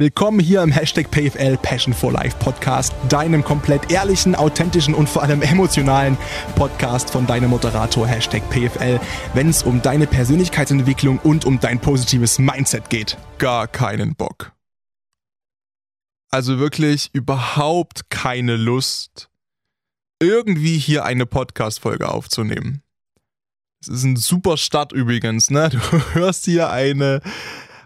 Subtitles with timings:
[0.00, 5.24] Willkommen hier im Hashtag PFL Passion for Life Podcast, deinem komplett ehrlichen, authentischen und vor
[5.24, 6.16] allem emotionalen
[6.54, 9.00] Podcast von deinem Moderator Hashtag PFL,
[9.34, 13.18] wenn es um deine Persönlichkeitsentwicklung und um dein positives Mindset geht.
[13.38, 14.52] Gar keinen Bock.
[16.30, 19.28] Also wirklich überhaupt keine Lust,
[20.22, 22.84] irgendwie hier eine Podcast-Folge aufzunehmen.
[23.80, 25.70] Es ist ein super Start übrigens, ne?
[25.70, 25.78] Du
[26.14, 27.20] hörst hier eine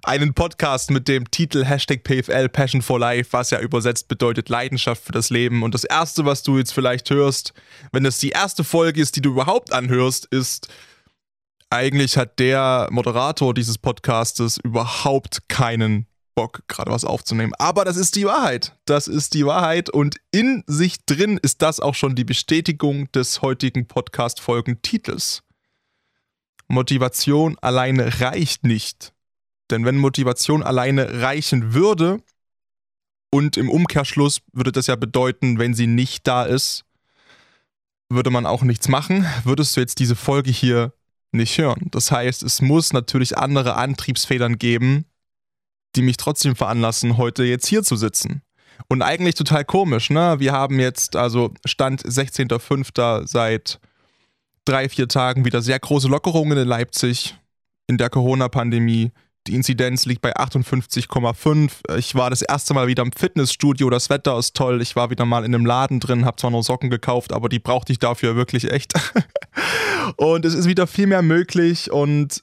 [0.05, 5.05] einen Podcast mit dem Titel Hashtag PFL Passion for Life, was ja übersetzt bedeutet Leidenschaft
[5.05, 5.63] für das Leben.
[5.63, 7.55] Und das Erste, was du jetzt vielleicht hörst,
[7.93, 10.69] wenn das die erste Folge ist, die du überhaupt anhörst, ist,
[11.71, 17.53] eigentlich hat der Moderator dieses Podcastes überhaupt keinen Bock, gerade was aufzunehmen.
[17.59, 18.77] Aber das ist die Wahrheit.
[18.85, 19.89] Das ist die Wahrheit.
[19.89, 25.43] Und in sich drin ist das auch schon die Bestätigung des heutigen Podcast-Folgentitels.
[26.69, 29.13] Motivation alleine reicht nicht.
[29.73, 32.21] Denn wenn Motivation alleine reichen würde,
[33.35, 36.85] und im Umkehrschluss würde das ja bedeuten, wenn sie nicht da ist,
[38.11, 40.93] würde man auch nichts machen, würdest du jetzt diese Folge hier
[41.33, 41.89] nicht hören.
[41.91, 45.07] Das heißt, es muss natürlich andere Antriebsfedern geben,
[45.97, 48.43] die mich trotzdem veranlassen, heute jetzt hier zu sitzen.
[48.89, 50.37] Und eigentlich total komisch, ne?
[50.39, 53.27] Wir haben jetzt, also Stand 16.05.
[53.27, 53.81] seit
[54.67, 57.35] drei, vier Tagen wieder sehr große Lockerungen in Leipzig
[57.87, 59.11] in der Corona-Pandemie.
[59.49, 61.97] Die Inzidenz liegt bei 58,5.
[61.97, 63.91] Ich war das erste Mal wieder im Fitnessstudio.
[63.91, 64.81] Das Wetter ist toll.
[64.81, 67.59] Ich war wieder mal in einem Laden drin, habe zwar nur Socken gekauft, aber die
[67.59, 68.93] brauchte ich dafür wirklich echt.
[70.17, 72.41] und es ist wieder viel mehr möglich und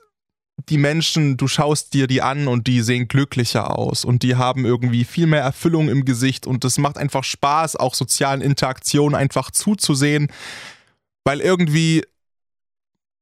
[0.67, 4.65] die Menschen, du schaust dir die an und die sehen glücklicher aus und die haben
[4.65, 9.51] irgendwie viel mehr Erfüllung im Gesicht und es macht einfach Spaß, auch sozialen Interaktionen einfach
[9.51, 10.27] zuzusehen,
[11.23, 12.03] weil irgendwie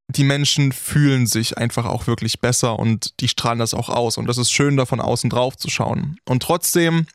[0.07, 4.17] die Menschen fühlen sich einfach auch wirklich besser und die strahlen das auch aus.
[4.17, 6.17] Und das ist schön, da von außen drauf zu schauen.
[6.25, 7.07] Und trotzdem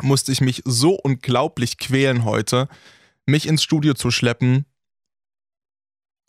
[0.00, 2.68] musste ich mich so unglaublich quälen heute,
[3.26, 4.64] mich ins Studio zu schleppen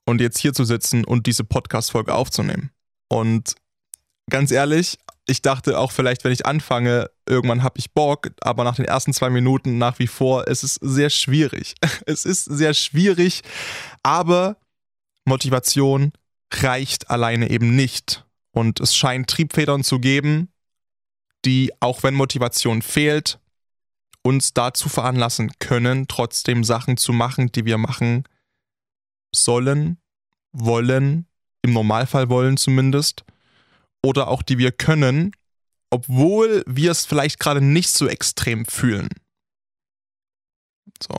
[0.05, 2.71] und jetzt hier zu sitzen und diese Podcast-Folge aufzunehmen.
[3.07, 3.55] Und
[4.29, 4.97] ganz ehrlich,
[5.27, 9.13] ich dachte auch vielleicht, wenn ich anfange, irgendwann habe ich Bock, aber nach den ersten
[9.13, 11.75] zwei Minuten nach wie vor, es ist sehr schwierig.
[12.05, 13.41] Es ist sehr schwierig,
[14.03, 14.57] aber
[15.25, 16.13] Motivation
[16.53, 18.25] reicht alleine eben nicht.
[18.51, 20.49] Und es scheint Triebfedern zu geben,
[21.43, 23.39] die, auch wenn Motivation fehlt,
[24.21, 28.23] uns dazu veranlassen können, trotzdem Sachen zu machen, die wir machen
[29.33, 29.97] sollen,
[30.51, 31.27] wollen,
[31.61, 33.25] im Normalfall wollen zumindest,
[34.03, 35.31] oder auch die wir können,
[35.89, 39.09] obwohl wir es vielleicht gerade nicht so extrem fühlen.
[41.01, 41.17] So.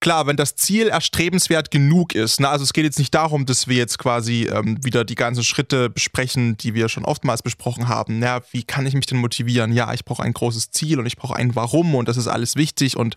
[0.00, 3.68] Klar, wenn das Ziel erstrebenswert genug ist, ne, also es geht jetzt nicht darum, dass
[3.68, 8.22] wir jetzt quasi ähm, wieder die ganzen Schritte besprechen, die wir schon oftmals besprochen haben.
[8.22, 9.72] Ja, wie kann ich mich denn motivieren?
[9.72, 12.56] Ja, ich brauche ein großes Ziel und ich brauche ein Warum und das ist alles
[12.56, 13.14] wichtig und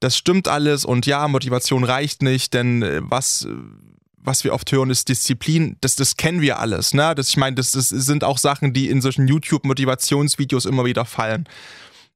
[0.00, 3.46] das stimmt alles und ja, Motivation reicht nicht, denn äh, was
[4.20, 5.78] was wir oft hören, ist Disziplin.
[5.80, 6.92] Das, das kennen wir alles.
[6.92, 7.14] Ne?
[7.14, 11.48] Das, ich meine, das, das sind auch Sachen, die in solchen YouTube-Motivationsvideos immer wieder fallen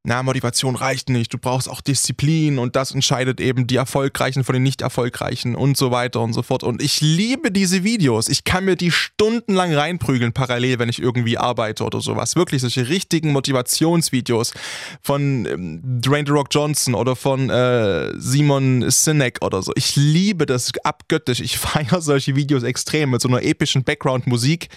[0.05, 4.55] na, Motivation reicht nicht, du brauchst auch Disziplin und das entscheidet eben die Erfolgreichen von
[4.55, 6.65] den Nicht-Erfolgreichen und so weiter und so fort.
[6.65, 8.29] Und ich liebe diese Videos.
[8.29, 12.35] Ich kann mir die stundenlang reinprügeln, parallel, wenn ich irgendwie arbeite oder sowas.
[12.35, 14.55] Wirklich solche richtigen Motivationsvideos
[15.01, 19.71] von ähm, Dwayne The Rock Johnson oder von äh, Simon Sinek oder so.
[19.77, 21.39] Ich liebe das abgöttisch.
[21.39, 24.69] Ich feiere solche Videos extrem mit so einer epischen Background-Musik.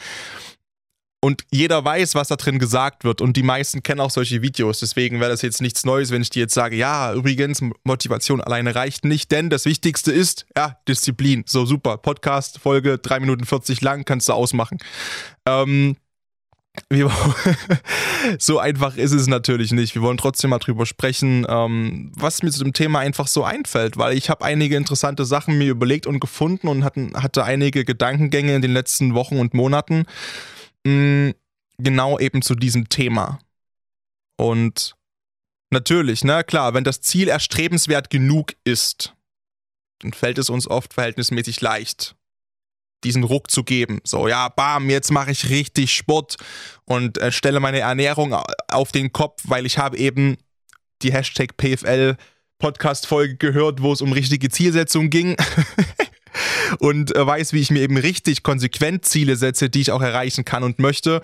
[1.25, 3.19] Und jeder weiß, was da drin gesagt wird.
[3.19, 4.81] Und die meisten kennen auch solche Videos.
[4.81, 8.75] Deswegen wäre das jetzt nichts Neues, wenn ich dir jetzt sage, ja, übrigens, Motivation alleine
[8.75, 11.43] reicht nicht, denn das Wichtigste ist, ja, Disziplin.
[11.47, 11.97] So super.
[11.97, 14.77] Podcast, Folge 3 Minuten 40 lang, kannst du ausmachen.
[15.47, 15.95] Ähm,
[18.37, 19.95] so einfach ist es natürlich nicht.
[19.95, 23.97] Wir wollen trotzdem mal drüber sprechen, ähm, was mir zu dem Thema einfach so einfällt,
[23.97, 28.53] weil ich habe einige interessante Sachen mir überlegt und gefunden und hatten, hatte einige Gedankengänge
[28.53, 30.05] in den letzten Wochen und Monaten
[30.85, 31.33] mh,
[31.77, 33.39] genau eben zu diesem Thema.
[34.37, 34.95] Und
[35.71, 39.13] natürlich, na ne, klar, wenn das Ziel erstrebenswert genug ist,
[39.99, 42.15] dann fällt es uns oft verhältnismäßig leicht,
[43.03, 44.01] diesen Ruck zu geben.
[44.03, 46.37] So, ja, bam, jetzt mache ich richtig Sport
[46.85, 48.33] und äh, stelle meine Ernährung
[48.67, 50.37] auf den Kopf, weil ich habe eben
[51.01, 52.17] die Hashtag PFL
[52.57, 55.35] Podcast-Folge gehört, wo es um richtige Zielsetzung ging.
[56.79, 60.45] und äh, weiß, wie ich mir eben richtig konsequent Ziele setze, die ich auch erreichen
[60.45, 61.21] kann und möchte.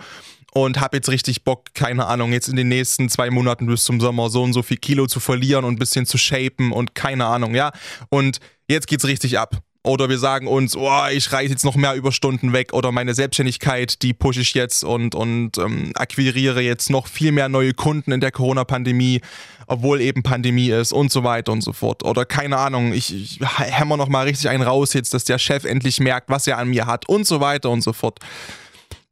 [0.54, 4.00] Und habe jetzt richtig Bock, keine Ahnung, jetzt in den nächsten zwei Monaten bis zum
[4.00, 7.24] Sommer so und so viel Kilo zu verlieren und ein bisschen zu shapen und keine
[7.24, 7.72] Ahnung, ja.
[8.10, 8.38] Und
[8.68, 9.62] jetzt geht's richtig ab.
[9.84, 14.00] Oder wir sagen uns, oh, ich reiße jetzt noch mehr Überstunden weg oder meine Selbstständigkeit,
[14.02, 18.20] die pushe ich jetzt und, und ähm, akquiriere jetzt noch viel mehr neue Kunden in
[18.20, 19.22] der Corona-Pandemie,
[19.66, 22.04] obwohl eben Pandemie ist und so weiter und so fort.
[22.04, 25.64] Oder keine Ahnung, ich, ich hämmer noch mal richtig einen raus jetzt, dass der Chef
[25.64, 28.20] endlich merkt, was er an mir hat und so weiter und so fort.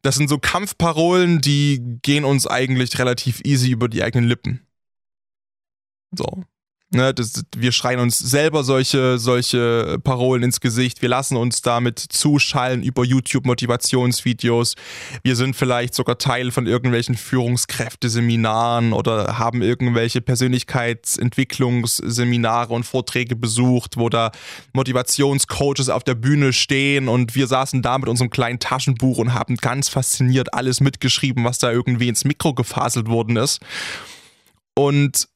[0.02, 4.64] Das sind so Kampfparolen, die gehen uns eigentlich relativ easy über die eigenen Lippen.
[6.16, 6.44] So.
[6.92, 11.02] Ne, das, wir schreien uns selber solche, solche Parolen ins Gesicht.
[11.02, 14.74] Wir lassen uns damit zuschallen über YouTube-Motivationsvideos.
[15.22, 23.96] Wir sind vielleicht sogar Teil von irgendwelchen Führungskräfteseminaren oder haben irgendwelche Persönlichkeitsentwicklungsseminare und Vorträge besucht,
[23.96, 24.32] wo da
[24.72, 29.54] Motivationscoaches auf der Bühne stehen und wir saßen da mit unserem kleinen Taschenbuch und haben
[29.54, 33.60] ganz fasziniert alles mitgeschrieben, was da irgendwie ins Mikro gefaselt worden ist.
[34.74, 35.29] Und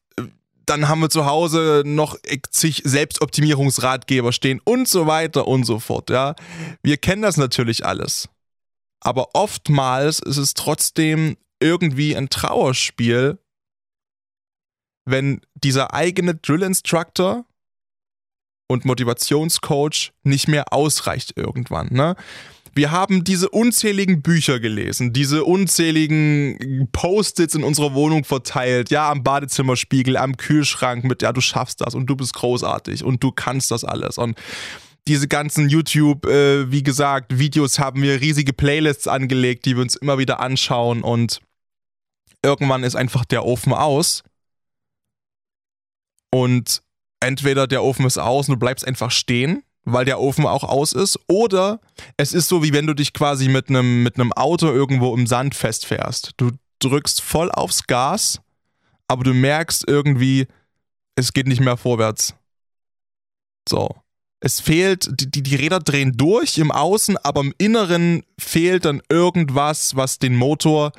[0.65, 2.17] dann haben wir zu Hause noch
[2.49, 6.35] zig Selbstoptimierungsratgeber stehen und so weiter und so fort, ja.
[6.83, 8.29] Wir kennen das natürlich alles.
[8.99, 13.37] Aber oftmals ist es trotzdem irgendwie ein Trauerspiel,
[15.05, 17.45] wenn dieser eigene Drill Instructor
[18.67, 22.15] und Motivationscoach nicht mehr ausreicht irgendwann, ne?
[22.77, 29.23] Wir haben diese unzähligen Bücher gelesen, diese unzähligen Post-its in unserer Wohnung verteilt, ja, am
[29.23, 33.71] Badezimmerspiegel, am Kühlschrank mit, ja, du schaffst das und du bist großartig und du kannst
[33.71, 34.17] das alles.
[34.17, 34.37] Und
[35.07, 39.95] diese ganzen YouTube, äh, wie gesagt, Videos haben wir riesige Playlists angelegt, die wir uns
[39.95, 41.39] immer wieder anschauen und
[42.43, 44.21] irgendwann ist einfach der Ofen aus.
[46.29, 46.81] Und
[47.21, 50.91] entweder der Ofen ist aus und du bleibst einfach stehen weil der Ofen auch aus
[50.91, 51.19] ist.
[51.27, 51.79] Oder
[52.17, 55.55] es ist so, wie wenn du dich quasi mit einem mit Auto irgendwo im Sand
[55.55, 56.31] festfährst.
[56.37, 58.41] Du drückst voll aufs Gas,
[59.07, 60.47] aber du merkst irgendwie,
[61.15, 62.35] es geht nicht mehr vorwärts.
[63.69, 63.89] So.
[64.41, 69.95] Es fehlt, die, die Räder drehen durch im Außen, aber im Inneren fehlt dann irgendwas,
[69.95, 70.91] was den Motor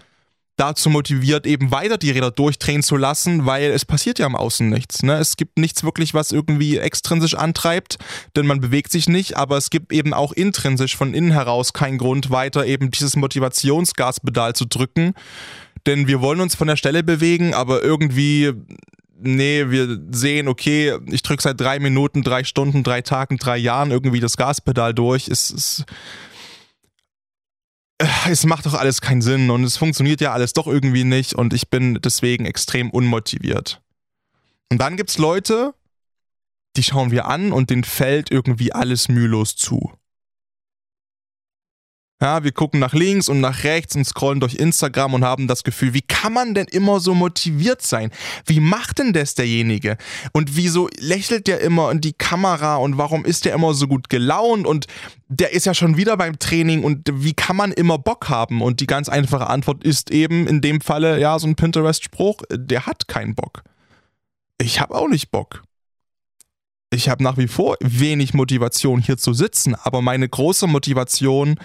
[0.56, 4.69] dazu motiviert, eben weiter die Räder durchdrehen zu lassen, weil es passiert ja am Außen
[4.69, 5.03] nichts.
[5.03, 5.14] Ne?
[5.19, 7.99] Es gibt nichts wirklich, was irgendwie extrinsisch antreibt,
[8.37, 11.99] denn man bewegt sich nicht, aber es gibt eben auch intrinsisch von innen heraus keinen
[11.99, 15.14] Grund, weiter eben dieses Motivationsgaspedal zu drücken.
[15.85, 18.53] Denn wir wollen uns von der Stelle bewegen, aber irgendwie
[19.19, 23.91] nee, wir sehen, okay, ich drücke seit drei Minuten, drei Stunden, drei Tagen, drei Jahren
[23.91, 25.29] irgendwie das Gaspedal durch.
[25.29, 25.85] Es ist
[28.28, 31.52] es macht doch alles keinen Sinn und es funktioniert ja alles doch irgendwie nicht und
[31.54, 33.81] ich bin deswegen extrem unmotiviert.
[34.70, 35.75] Und dann gibt es Leute,
[36.76, 39.93] die schauen wir an und denen fällt irgendwie alles mühelos zu.
[42.18, 45.64] Ja, wir gucken nach links und nach rechts und scrollen durch Instagram und haben das
[45.64, 48.10] Gefühl, wie kann man denn immer so motiviert sein?
[48.46, 49.98] Wie macht denn das derjenige?
[50.32, 54.08] Und wieso lächelt der immer in die Kamera und warum ist der immer so gut
[54.08, 54.86] gelaunt und
[55.28, 58.62] der ist ja schon wieder beim Training und wie kann man immer Bock haben?
[58.62, 62.86] Und die ganz einfache Antwort ist eben in dem Falle, ja, so ein Pinterest-Spruch, der
[62.86, 63.62] hat keinen Bock.
[64.58, 65.62] Ich habe auch nicht Bock
[66.90, 71.58] ich habe nach wie vor wenig Motivation hier zu sitzen, aber meine große Motivation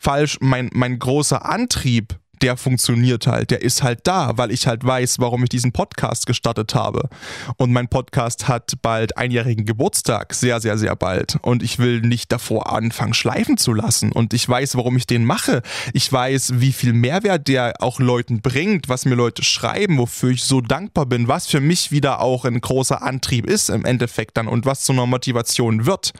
[0.00, 0.38] falsch.
[0.40, 5.18] Mein, mein großer Antrieb, der funktioniert halt, der ist halt da, weil ich halt weiß,
[5.18, 7.10] warum ich diesen Podcast gestartet habe.
[7.58, 11.38] Und mein Podcast hat bald einjährigen Geburtstag, sehr, sehr, sehr bald.
[11.42, 14.10] Und ich will nicht davor anfangen, schleifen zu lassen.
[14.10, 15.60] Und ich weiß, warum ich den mache.
[15.92, 20.44] Ich weiß, wie viel Mehrwert der auch Leuten bringt, was mir Leute schreiben, wofür ich
[20.44, 24.48] so dankbar bin, was für mich wieder auch ein großer Antrieb ist im Endeffekt dann
[24.48, 26.12] und was zu einer Motivation wird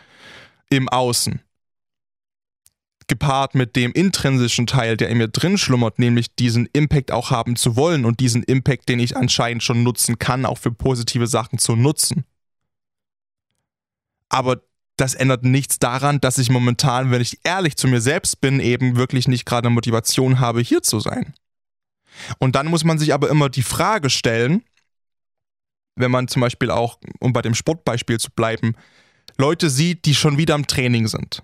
[0.69, 1.40] im Außen
[3.11, 7.57] gepaart mit dem intrinsischen Teil, der in mir drin schlummert, nämlich diesen Impact auch haben
[7.57, 11.59] zu wollen und diesen Impact, den ich anscheinend schon nutzen kann, auch für positive Sachen
[11.59, 12.25] zu nutzen.
[14.31, 14.62] Aber
[14.97, 18.97] das ändert nichts daran, dass ich momentan, wenn ich ehrlich zu mir selbst bin, eben
[18.97, 21.35] wirklich nicht gerade Motivation habe, hier zu sein.
[22.38, 24.62] Und dann muss man sich aber immer die Frage stellen,
[25.97, 28.75] wenn man zum Beispiel auch, um bei dem Sportbeispiel zu bleiben,
[29.37, 31.43] Leute sieht, die schon wieder am Training sind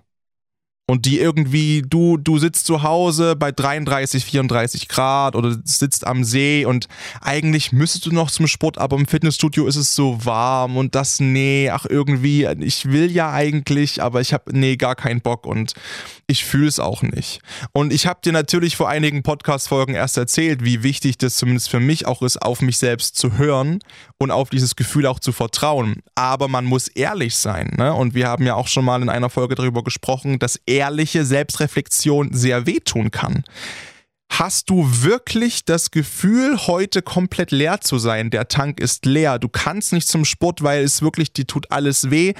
[0.89, 6.23] und die irgendwie, du, du sitzt zu Hause bei 33, 34 Grad oder sitzt am
[6.23, 6.87] See und
[7.19, 11.19] eigentlich müsstest du noch zum Sport, aber im Fitnessstudio ist es so warm und das,
[11.19, 15.73] nee, ach irgendwie, ich will ja eigentlich, aber ich habe, nee, gar keinen Bock und
[16.25, 17.41] ich fühle es auch nicht.
[17.73, 21.79] Und ich habe dir natürlich vor einigen Podcast-Folgen erst erzählt, wie wichtig das zumindest für
[21.79, 23.79] mich auch ist, auf mich selbst zu hören
[24.19, 26.01] und auf dieses Gefühl auch zu vertrauen.
[26.15, 27.93] Aber man muss ehrlich sein, ne?
[27.93, 31.25] Und wir haben ja auch schon mal in einer Folge darüber gesprochen, dass er ehrliche
[31.25, 33.43] Selbstreflexion sehr wehtun kann.
[34.29, 38.29] Hast du wirklich das Gefühl, heute komplett leer zu sein?
[38.29, 39.39] Der Tank ist leer.
[39.39, 42.33] Du kannst nicht zum Sport, weil es wirklich, dir tut alles weh.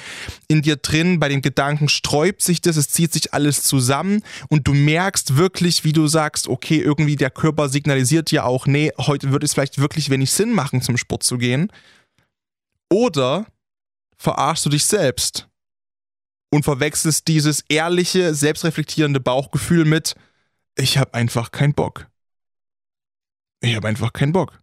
[0.48, 4.67] In dir drin, bei den Gedanken sträubt sich das, es zieht sich alles zusammen und
[4.67, 9.32] du merkst wirklich, wie du sagst, okay, irgendwie der Körper signalisiert dir auch, nee, heute
[9.32, 11.72] wird es vielleicht wirklich wenig Sinn machen, zum Sport zu gehen.
[12.91, 13.48] Oder
[14.17, 15.48] verarschst du dich selbst
[16.49, 20.15] und verwechselst dieses ehrliche, selbstreflektierende Bauchgefühl mit,
[20.75, 22.07] ich habe einfach keinen Bock.
[23.61, 24.61] Ich habe einfach keinen Bock.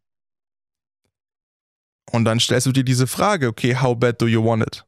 [2.13, 4.85] Und dann stellst du dir diese Frage, okay, how bad do you want it?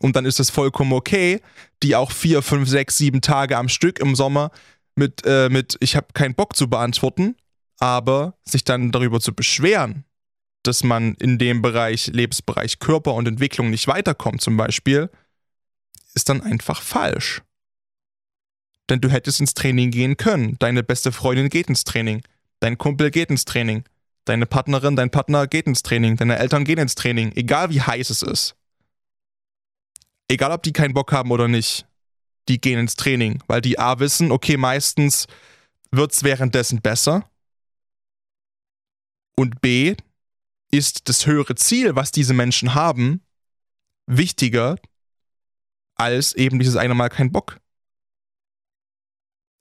[0.00, 1.40] Und dann ist es vollkommen okay,
[1.82, 4.50] die auch vier, fünf, sechs, sieben Tage am Stück im Sommer
[4.96, 7.36] mit, äh, mit ich habe keinen Bock zu beantworten,
[7.78, 10.04] aber sich dann darüber zu beschweren,
[10.62, 15.10] dass man in dem Bereich, Lebensbereich Körper und Entwicklung nicht weiterkommt zum Beispiel,
[16.14, 17.42] ist dann einfach falsch.
[18.88, 20.56] Denn du hättest ins Training gehen können.
[20.58, 22.22] Deine beste Freundin geht ins Training.
[22.60, 23.84] Dein Kumpel geht ins Training.
[24.24, 26.16] Deine Partnerin, dein Partner geht ins Training.
[26.16, 27.32] Deine Eltern gehen ins Training.
[27.34, 28.56] Egal wie heiß es ist.
[30.28, 31.86] Egal ob die keinen Bock haben oder nicht.
[32.48, 33.42] Die gehen ins Training.
[33.46, 35.26] Weil die A wissen, okay, meistens
[35.90, 37.28] wird es währenddessen besser.
[39.36, 39.96] Und B
[40.70, 43.22] ist das höhere Ziel, was diese Menschen haben,
[44.06, 44.76] wichtiger
[45.94, 47.58] als eben dieses eine Mal kein Bock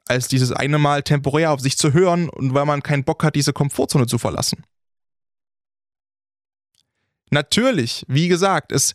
[0.07, 3.35] als dieses eine Mal temporär auf sich zu hören und weil man keinen Bock hat,
[3.35, 4.63] diese Komfortzone zu verlassen.
[7.29, 8.93] Natürlich, wie gesagt, es,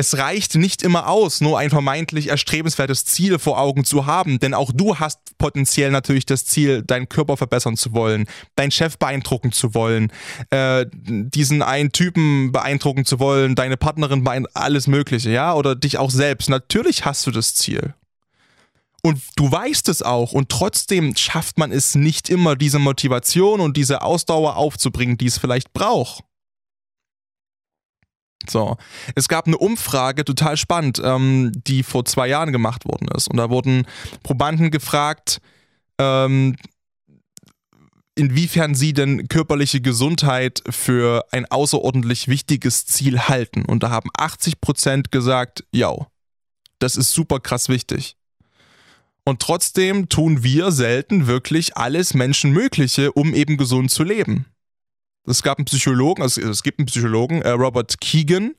[0.00, 4.54] es reicht nicht immer aus, nur ein vermeintlich erstrebenswertes Ziel vor Augen zu haben, denn
[4.54, 9.50] auch du hast potenziell natürlich das Ziel, deinen Körper verbessern zu wollen, deinen Chef beeindrucken
[9.50, 10.12] zu wollen,
[10.50, 15.98] äh, diesen einen Typen beeindrucken zu wollen, deine Partnerin beeindrucken, alles Mögliche, ja, oder dich
[15.98, 16.48] auch selbst.
[16.48, 17.94] Natürlich hast du das Ziel.
[19.02, 23.76] Und du weißt es auch und trotzdem schafft man es nicht immer, diese Motivation und
[23.76, 26.22] diese Ausdauer aufzubringen, die es vielleicht braucht.
[28.46, 28.76] So,
[29.14, 33.28] es gab eine Umfrage, total spannend, ähm, die vor zwei Jahren gemacht worden ist.
[33.28, 33.86] Und da wurden
[34.22, 35.40] Probanden gefragt,
[35.98, 36.56] ähm,
[38.14, 43.64] inwiefern sie denn körperliche Gesundheit für ein außerordentlich wichtiges Ziel halten.
[43.64, 45.94] Und da haben 80% gesagt, ja,
[46.78, 48.16] das ist super krass wichtig.
[49.24, 54.46] Und trotzdem tun wir selten wirklich alles Menschenmögliche, um eben gesund zu leben.
[55.28, 58.54] Es gab einen Psychologen, also es gibt einen Psychologen, äh, Robert Keegan,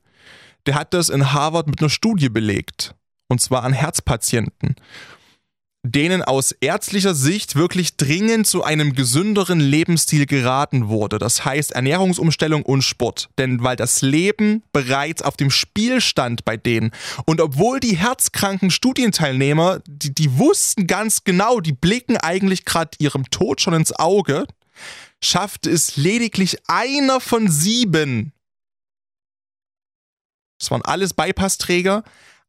[0.66, 2.94] der hat das in Harvard mit einer Studie belegt.
[3.28, 4.76] Und zwar an Herzpatienten
[5.82, 11.18] denen aus ärztlicher Sicht wirklich dringend zu einem gesünderen Lebensstil geraten wurde.
[11.18, 13.30] Das heißt Ernährungsumstellung und Sport.
[13.38, 16.90] Denn weil das Leben bereits auf dem Spiel stand bei denen.
[17.24, 23.30] Und obwohl die herzkranken Studienteilnehmer, die, die wussten ganz genau, die blicken eigentlich gerade ihrem
[23.30, 24.46] Tod schon ins Auge,
[25.22, 28.32] schaffte es lediglich einer von sieben.
[30.58, 32.04] Das waren alles Bypassträger.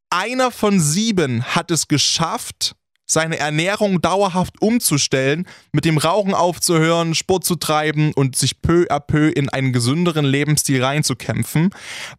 [0.09, 2.75] Einer von sieben hat es geschafft,
[3.05, 8.99] seine Ernährung dauerhaft umzustellen, mit dem Rauchen aufzuhören, Sport zu treiben und sich peu à
[8.99, 11.69] peu in einen gesünderen Lebensstil reinzukämpfen,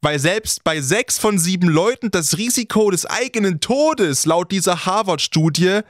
[0.01, 5.81] weil selbst bei sechs von sieben Leuten das Risiko des eigenen Todes laut dieser Harvard-Studie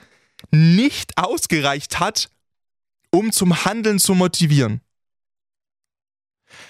[0.51, 2.31] nicht ausgereicht hat,
[3.13, 4.81] um zum Handeln zu motivieren.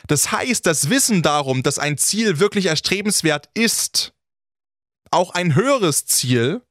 [0.06, 4.12] Das heißt, das Wissen darum, dass ein Ziel wirklich erstrebenswert ist,
[5.10, 6.62] auch ein höheres Ziel,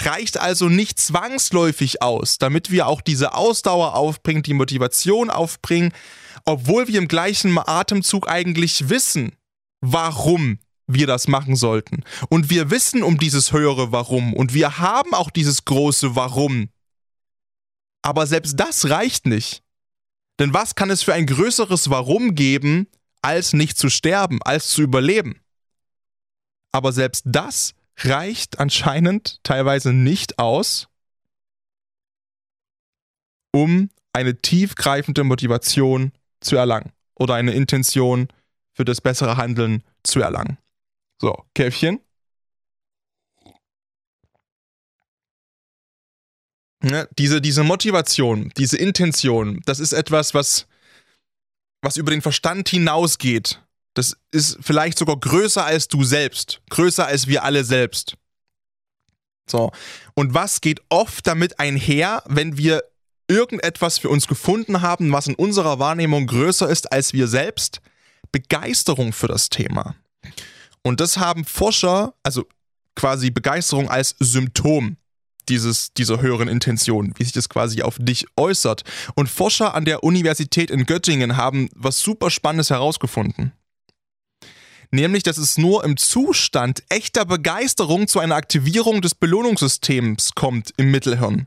[0.00, 5.92] reicht also nicht zwangsläufig aus, damit wir auch diese Ausdauer aufbringen, die Motivation aufbringen,
[6.44, 9.32] obwohl wir im gleichen Atemzug eigentlich wissen,
[9.80, 12.04] warum wir das machen sollten.
[12.28, 16.70] Und wir wissen um dieses höhere Warum und wir haben auch dieses große Warum.
[18.02, 19.62] Aber selbst das reicht nicht.
[20.38, 22.86] Denn was kann es für ein größeres Warum geben,
[23.22, 25.40] als nicht zu sterben, als zu überleben?
[26.72, 30.88] Aber selbst das reicht anscheinend teilweise nicht aus,
[33.52, 38.28] um eine tiefgreifende Motivation zu erlangen oder eine Intention
[38.72, 40.58] für das bessere Handeln zu erlangen.
[41.20, 42.00] So, Käffchen.
[46.82, 50.66] Ja, diese, diese Motivation, diese Intention, das ist etwas, was,
[51.82, 53.60] was über den Verstand hinausgeht.
[53.94, 58.16] Das ist vielleicht sogar größer als du selbst, größer als wir alle selbst.
[59.50, 59.72] So.
[60.14, 62.84] Und was geht oft damit einher, wenn wir
[63.28, 67.80] irgendetwas für uns gefunden haben, was in unserer Wahrnehmung größer ist als wir selbst?
[68.30, 69.96] Begeisterung für das Thema.
[70.82, 72.46] Und das haben Forscher, also
[72.94, 74.96] quasi Begeisterung als Symptom.
[75.48, 78.84] Dieses, dieser höheren Intention, wie sich das quasi auf dich äußert.
[79.14, 83.52] Und Forscher an der Universität in Göttingen haben was super Spannendes herausgefunden.
[84.90, 90.90] Nämlich, dass es nur im Zustand echter Begeisterung zu einer Aktivierung des Belohnungssystems kommt im
[90.90, 91.46] Mittelhirn.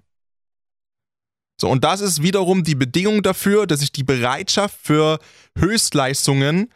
[1.60, 5.20] So, und das ist wiederum die Bedingung dafür, dass sich die Bereitschaft für
[5.58, 6.72] Höchstleistungen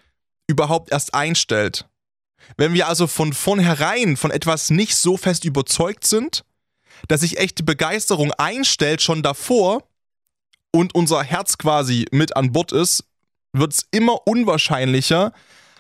[0.48, 1.88] überhaupt erst einstellt.
[2.58, 6.44] Wenn wir also von vornherein von etwas nicht so fest überzeugt sind,
[7.08, 9.84] dass sich echte Begeisterung einstellt schon davor
[10.72, 13.06] und unser Herz quasi mit an Bord ist,
[13.54, 15.32] wird es immer unwahrscheinlicher,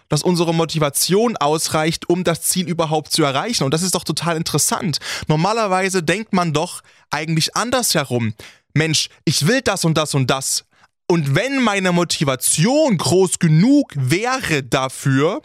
[0.07, 3.63] dass unsere Motivation ausreicht, um das Ziel überhaupt zu erreichen.
[3.63, 4.99] Und das ist doch total interessant.
[5.27, 8.33] Normalerweise denkt man doch eigentlich andersherum.
[8.73, 10.65] Mensch, ich will das und das und das.
[11.07, 15.41] Und wenn meine Motivation groß genug wäre dafür,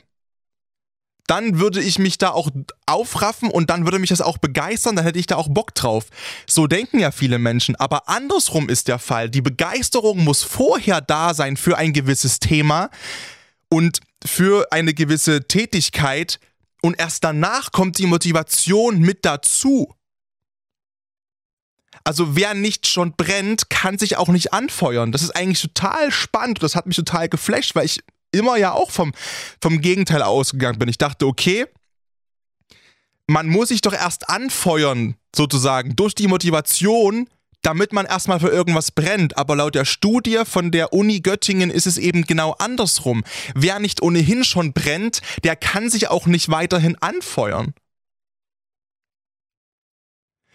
[1.26, 2.50] dann würde ich mich da auch
[2.86, 6.06] aufraffen und dann würde mich das auch begeistern, dann hätte ich da auch Bock drauf.
[6.46, 9.30] So denken ja viele Menschen, aber andersrum ist der Fall.
[9.30, 12.90] Die Begeisterung muss vorher da sein für ein gewisses Thema
[13.68, 16.40] und für eine gewisse Tätigkeit
[16.82, 19.94] und erst danach kommt die Motivation mit dazu.
[22.04, 25.12] Also wer nicht schon brennt, kann sich auch nicht anfeuern.
[25.12, 26.62] Das ist eigentlich total spannend.
[26.62, 28.00] Das hat mich total geflasht, weil ich
[28.32, 29.12] immer ja auch vom,
[29.60, 30.88] vom Gegenteil ausgegangen bin.
[30.88, 31.66] Ich dachte, okay,
[33.26, 37.28] man muss sich doch erst anfeuern, sozusagen, durch die Motivation,
[37.62, 39.36] damit man erstmal für irgendwas brennt.
[39.36, 43.22] Aber laut der Studie von der Uni Göttingen ist es eben genau andersrum.
[43.54, 47.74] Wer nicht ohnehin schon brennt, der kann sich auch nicht weiterhin anfeuern.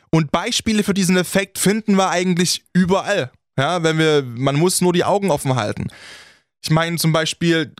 [0.09, 3.31] Und Beispiele für diesen Effekt finden wir eigentlich überall.
[3.57, 5.87] Ja, wenn wir, man muss nur die Augen offen halten.
[6.65, 7.75] Ich meine zum Beispiel,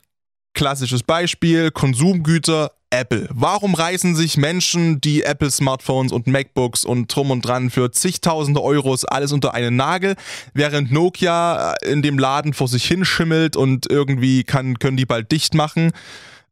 [0.54, 3.27] klassisches Beispiel, Konsumgüter, Apple.
[3.32, 8.62] Warum reißen sich Menschen, die Apple Smartphones und MacBooks und drum und dran für zigtausende
[8.62, 10.15] Euros alles unter einen Nagel,
[10.54, 15.56] während Nokia in dem Laden vor sich hinschimmelt und irgendwie kann, können die bald dicht
[15.56, 15.92] machen?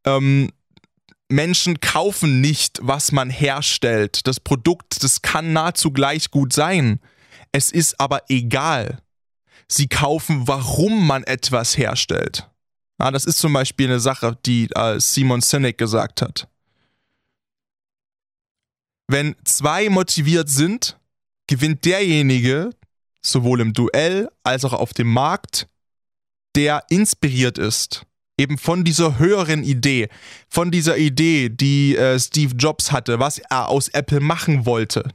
[0.04, 0.50] Ähm,
[1.28, 4.26] Menschen kaufen nicht, was man herstellt.
[4.26, 6.98] Das Produkt, das kann nahezu gleich gut sein.
[7.52, 9.03] Es ist aber egal.
[9.68, 12.48] Sie kaufen, warum man etwas herstellt.
[13.00, 16.48] Ja, das ist zum Beispiel eine Sache, die äh, Simon Sinek gesagt hat.
[19.08, 20.98] Wenn zwei motiviert sind,
[21.46, 22.70] gewinnt derjenige,
[23.20, 25.68] sowohl im Duell als auch auf dem Markt,
[26.54, 28.06] der inspiriert ist
[28.38, 30.08] eben von dieser höheren Idee,
[30.48, 35.08] von dieser Idee, die äh, Steve Jobs hatte, was er aus Apple machen wollte,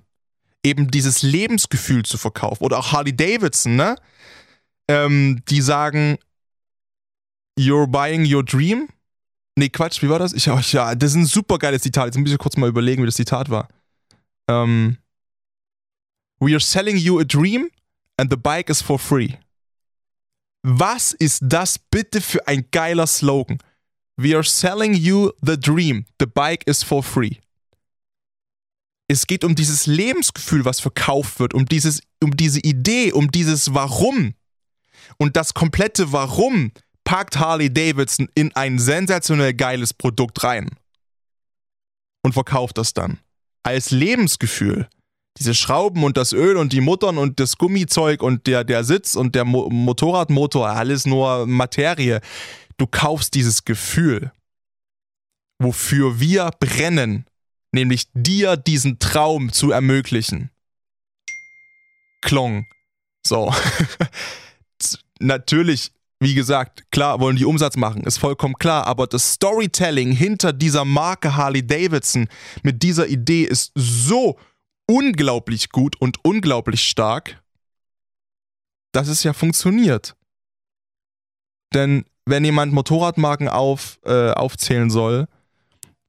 [0.64, 2.64] eben dieses Lebensgefühl zu verkaufen.
[2.64, 3.96] Oder auch Harley Davidson, ne?
[4.90, 6.18] Ähm, die sagen,
[7.58, 8.90] you're buying your dream.
[9.56, 10.34] Nee, Quatsch, wie war das?
[10.34, 12.08] Ich, oh, ja, das ist ein super geiles Zitat.
[12.08, 13.68] Jetzt muss ich kurz mal überlegen, wie das Zitat war.
[14.50, 14.98] Ähm,
[16.42, 17.70] We are selling you a dream
[18.18, 19.38] and the bike is for free.
[20.64, 23.60] Was ist das bitte für ein geiler Slogan?
[24.18, 26.06] We are selling you the dream.
[26.20, 27.38] The bike is for free.
[29.10, 33.74] Es geht um dieses Lebensgefühl, was verkauft wird, um, dieses, um diese Idee, um dieses
[33.74, 34.34] Warum.
[35.18, 36.72] Und das komplette Warum
[37.04, 40.70] packt Harley Davidson in ein sensationell geiles Produkt rein.
[42.24, 43.20] Und verkauft das dann.
[43.64, 44.88] Als Lebensgefühl
[45.40, 49.16] diese Schrauben und das Öl und die Muttern und das Gummizeug und der, der Sitz
[49.16, 52.20] und der Mo Motorradmotor, alles nur Materie.
[52.78, 54.32] Du kaufst dieses Gefühl,
[55.58, 57.26] wofür wir brennen,
[57.72, 60.52] nämlich dir diesen Traum zu ermöglichen.
[62.22, 62.66] Klong.
[63.26, 63.54] So.
[65.20, 70.54] Natürlich, wie gesagt, klar wollen die Umsatz machen, ist vollkommen klar, aber das Storytelling hinter
[70.54, 72.28] dieser Marke Harley Davidson
[72.64, 74.38] mit dieser Idee ist so
[74.88, 77.42] unglaublich gut und unglaublich stark,
[78.92, 80.16] dass es ja funktioniert.
[81.74, 85.28] Denn wenn jemand Motorradmarken auf, äh, aufzählen soll,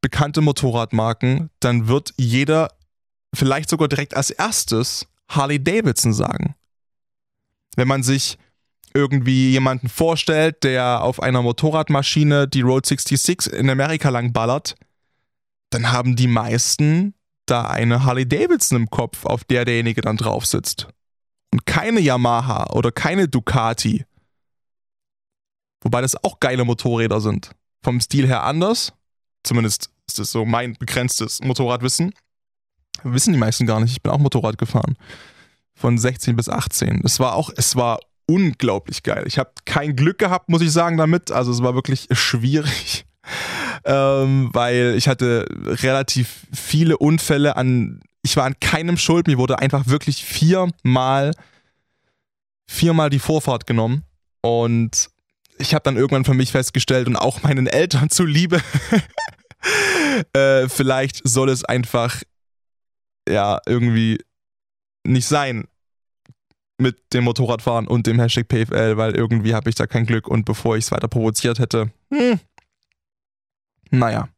[0.00, 2.70] bekannte Motorradmarken, dann wird jeder
[3.34, 6.54] vielleicht sogar direkt als erstes Harley Davidson sagen.
[7.76, 8.38] Wenn man sich
[8.94, 14.74] irgendwie jemanden vorstellt, der auf einer Motorradmaschine die Road 66 in Amerika lang ballert,
[15.70, 17.14] dann haben die meisten
[17.46, 20.88] da eine Harley Davidson im Kopf, auf der derjenige dann drauf sitzt.
[21.52, 24.04] Und keine Yamaha oder keine Ducati.
[25.82, 27.52] Wobei das auch geile Motorräder sind.
[27.82, 28.92] Vom Stil her anders.
[29.42, 32.12] Zumindest ist das so mein begrenztes Motorradwissen.
[33.02, 33.92] Wissen die meisten gar nicht.
[33.92, 34.96] Ich bin auch Motorrad gefahren.
[35.74, 37.00] Von 16 bis 18.
[37.04, 37.98] Es war auch, es war
[38.30, 39.24] unglaublich geil.
[39.26, 41.30] Ich habe kein Glück gehabt, muss ich sagen, damit.
[41.30, 43.04] Also es war wirklich schwierig
[43.84, 48.00] ähm, weil ich hatte relativ viele Unfälle an.
[48.22, 49.26] ich war an keinem schuld.
[49.26, 51.32] Mir wurde einfach wirklich viermal,
[52.66, 54.04] viermal die Vorfahrt genommen.
[54.42, 55.10] Und
[55.58, 58.60] ich habe dann irgendwann für mich festgestellt und auch meinen Eltern zuliebe,
[60.32, 62.22] äh, vielleicht soll es einfach
[63.28, 64.18] ja irgendwie
[65.04, 65.66] nicht sein
[66.80, 70.44] mit dem Motorradfahren und dem Hashtag PFL, weil irgendwie habe ich da kein Glück und
[70.44, 72.40] bevor ich es weiter provoziert hätte, hm,
[73.90, 74.28] naja.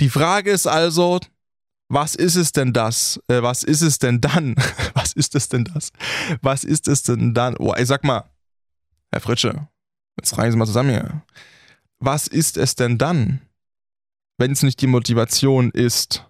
[0.00, 1.20] Die Frage ist also,
[1.88, 3.20] was ist es denn das?
[3.28, 4.54] Äh, was ist es denn dann?
[4.94, 5.92] was ist es denn das?
[6.40, 7.56] Was ist es denn dann?
[7.58, 8.30] Oh, ey, sag mal,
[9.12, 9.68] Herr Fritsche,
[10.18, 11.22] jetzt reisen wir mal zusammen hier.
[11.98, 13.40] Was ist es denn dann,
[14.38, 16.26] wenn es nicht die Motivation ist,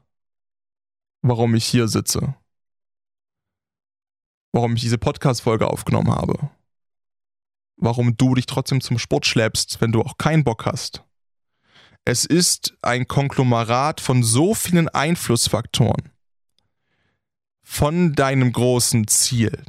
[1.22, 2.34] warum ich hier sitze?
[4.52, 6.50] Warum ich diese Podcast-Folge aufgenommen habe?
[7.76, 11.04] Warum du dich trotzdem zum Sport schleppst, wenn du auch keinen Bock hast?
[12.04, 16.10] Es ist ein Konglomerat von so vielen Einflussfaktoren.
[17.62, 19.62] Von deinem großen Ziel,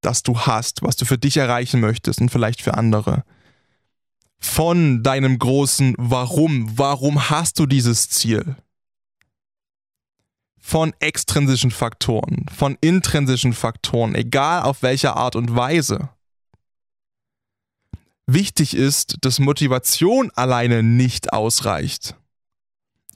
[0.00, 3.24] das du hast, was du für dich erreichen möchtest und vielleicht für andere.
[4.38, 6.76] Von deinem großen Warum.
[6.76, 8.56] Warum hast du dieses Ziel?
[10.68, 16.08] Von extrinsischen Faktoren, von intrinsischen Faktoren, egal auf welche Art und Weise
[18.26, 22.16] wichtig ist, dass Motivation alleine nicht ausreicht.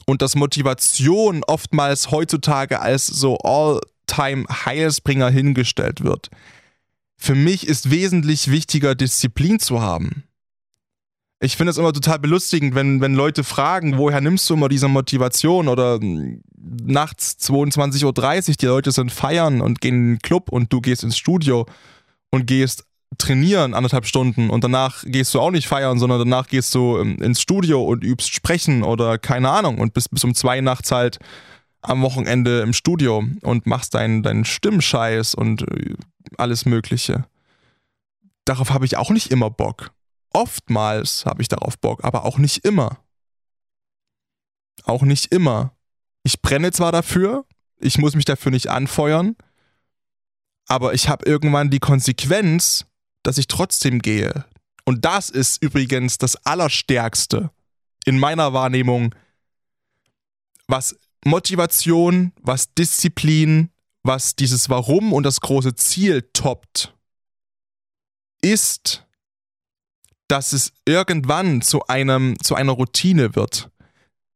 [0.07, 6.31] Und dass Motivation oftmals heutzutage als so All-Time-Heilsbringer hingestellt wird.
[7.17, 10.25] Für mich ist wesentlich wichtiger, Disziplin zu haben.
[11.43, 14.89] Ich finde es immer total belustigend, wenn, wenn Leute fragen, woher nimmst du immer diese
[14.89, 15.99] Motivation oder
[16.59, 21.03] nachts 22.30 Uhr, die Leute sind feiern und gehen in den Club und du gehst
[21.03, 21.65] ins Studio
[22.31, 22.85] und gehst
[23.19, 27.21] trainieren anderthalb Stunden und danach gehst du auch nicht feiern, sondern danach gehst du ähm,
[27.23, 31.19] ins Studio und übst sprechen oder keine Ahnung und bist bis um zwei nachts halt
[31.83, 35.95] am Wochenende im Studio und machst deinen, deinen Stimmscheiß und äh,
[36.37, 37.25] alles Mögliche.
[38.45, 39.91] Darauf habe ich auch nicht immer Bock.
[40.33, 42.99] Oftmals habe ich darauf Bock, aber auch nicht immer.
[44.85, 45.77] Auch nicht immer.
[46.23, 47.45] Ich brenne zwar dafür,
[47.79, 49.37] ich muss mich dafür nicht anfeuern,
[50.67, 52.87] aber ich habe irgendwann die Konsequenz,
[53.23, 54.45] dass ich trotzdem gehe.
[54.85, 57.51] Und das ist übrigens das Allerstärkste
[58.05, 59.15] in meiner Wahrnehmung,
[60.67, 63.71] was Motivation, was Disziplin,
[64.03, 66.95] was dieses Warum und das große Ziel toppt,
[68.41, 69.07] ist,
[70.31, 73.71] dass es irgendwann zu einem zu einer Routine wird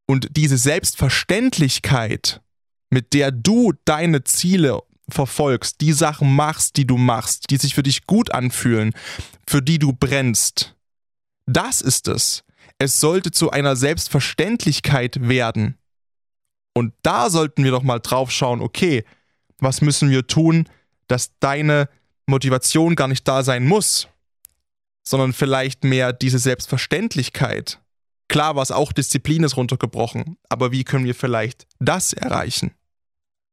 [0.07, 2.43] und diese Selbstverständlichkeit,
[2.91, 7.83] mit der du deine Ziele verfolgst, die Sachen machst, die du machst, die sich für
[7.83, 8.93] dich gut anfühlen,
[9.49, 10.75] für die du brennst.
[11.47, 12.45] Das ist es.
[12.79, 15.79] Es sollte zu einer Selbstverständlichkeit werden.
[16.75, 19.05] Und da sollten wir doch mal drauf schauen, okay,
[19.59, 20.69] was müssen wir tun,
[21.07, 21.89] dass deine
[22.27, 24.09] Motivation gar nicht da sein muss,
[25.05, 27.81] sondern vielleicht mehr diese Selbstverständlichkeit.
[28.29, 32.73] Klar, was auch Disziplin ist runtergebrochen, aber wie können wir vielleicht das erreichen?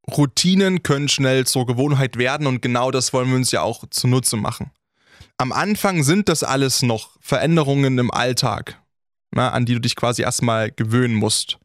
[0.10, 4.38] Routinen können schnell zur Gewohnheit werden und genau das wollen wir uns ja auch zunutze
[4.38, 4.72] machen.
[5.38, 8.82] Am Anfang sind das alles noch Veränderungen im Alltag,
[9.32, 11.60] na, an die du dich quasi erstmal gewöhnen musst.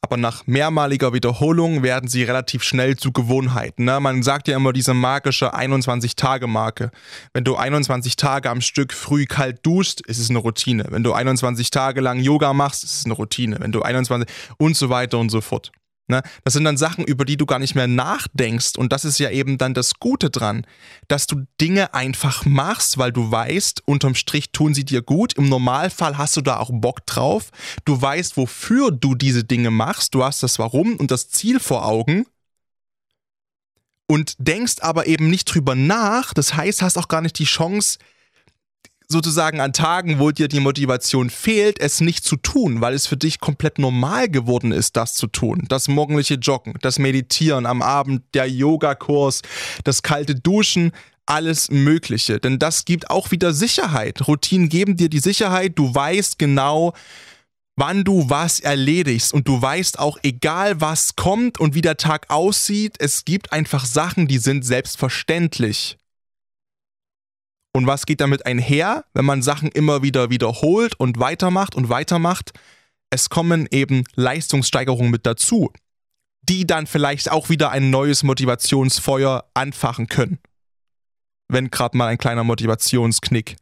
[0.00, 3.84] Aber nach mehrmaliger Wiederholung werden sie relativ schnell zu Gewohnheiten.
[3.84, 3.98] Ne?
[3.98, 6.92] Man sagt ja immer diese magische 21-Tage-Marke.
[7.32, 10.86] Wenn du 21 Tage am Stück früh kalt duschst, ist es eine Routine.
[10.90, 13.56] Wenn du 21 Tage lang Yoga machst, ist es eine Routine.
[13.58, 15.72] Wenn du 21 und so weiter und so fort.
[16.08, 16.22] Ne?
[16.42, 18.76] Das sind dann Sachen, über die du gar nicht mehr nachdenkst.
[18.78, 20.66] Und das ist ja eben dann das Gute dran,
[21.06, 25.34] dass du Dinge einfach machst, weil du weißt, unterm Strich tun sie dir gut.
[25.34, 27.50] Im Normalfall hast du da auch Bock drauf.
[27.84, 30.14] Du weißt, wofür du diese Dinge machst.
[30.14, 32.26] Du hast das Warum und das Ziel vor Augen.
[34.06, 36.32] Und denkst aber eben nicht drüber nach.
[36.32, 37.98] Das heißt, hast auch gar nicht die Chance,
[39.10, 43.16] sozusagen an Tagen, wo dir die Motivation fehlt, es nicht zu tun, weil es für
[43.16, 45.64] dich komplett normal geworden ist, das zu tun.
[45.68, 49.40] Das morgendliche Joggen, das Meditieren am Abend, der Yogakurs,
[49.84, 50.92] das kalte Duschen,
[51.24, 52.38] alles Mögliche.
[52.38, 54.26] Denn das gibt auch wieder Sicherheit.
[54.28, 56.92] Routinen geben dir die Sicherheit, du weißt genau,
[57.76, 62.28] wann du was erledigst und du weißt auch, egal was kommt und wie der Tag
[62.28, 65.96] aussieht, es gibt einfach Sachen, die sind selbstverständlich.
[67.72, 72.52] Und was geht damit einher, wenn man Sachen immer wieder wiederholt und weitermacht und weitermacht?
[73.10, 75.72] Es kommen eben Leistungssteigerungen mit dazu,
[76.42, 80.38] die dann vielleicht auch wieder ein neues Motivationsfeuer anfachen können.
[81.48, 83.56] Wenn gerade mal ein kleiner Motivationsknick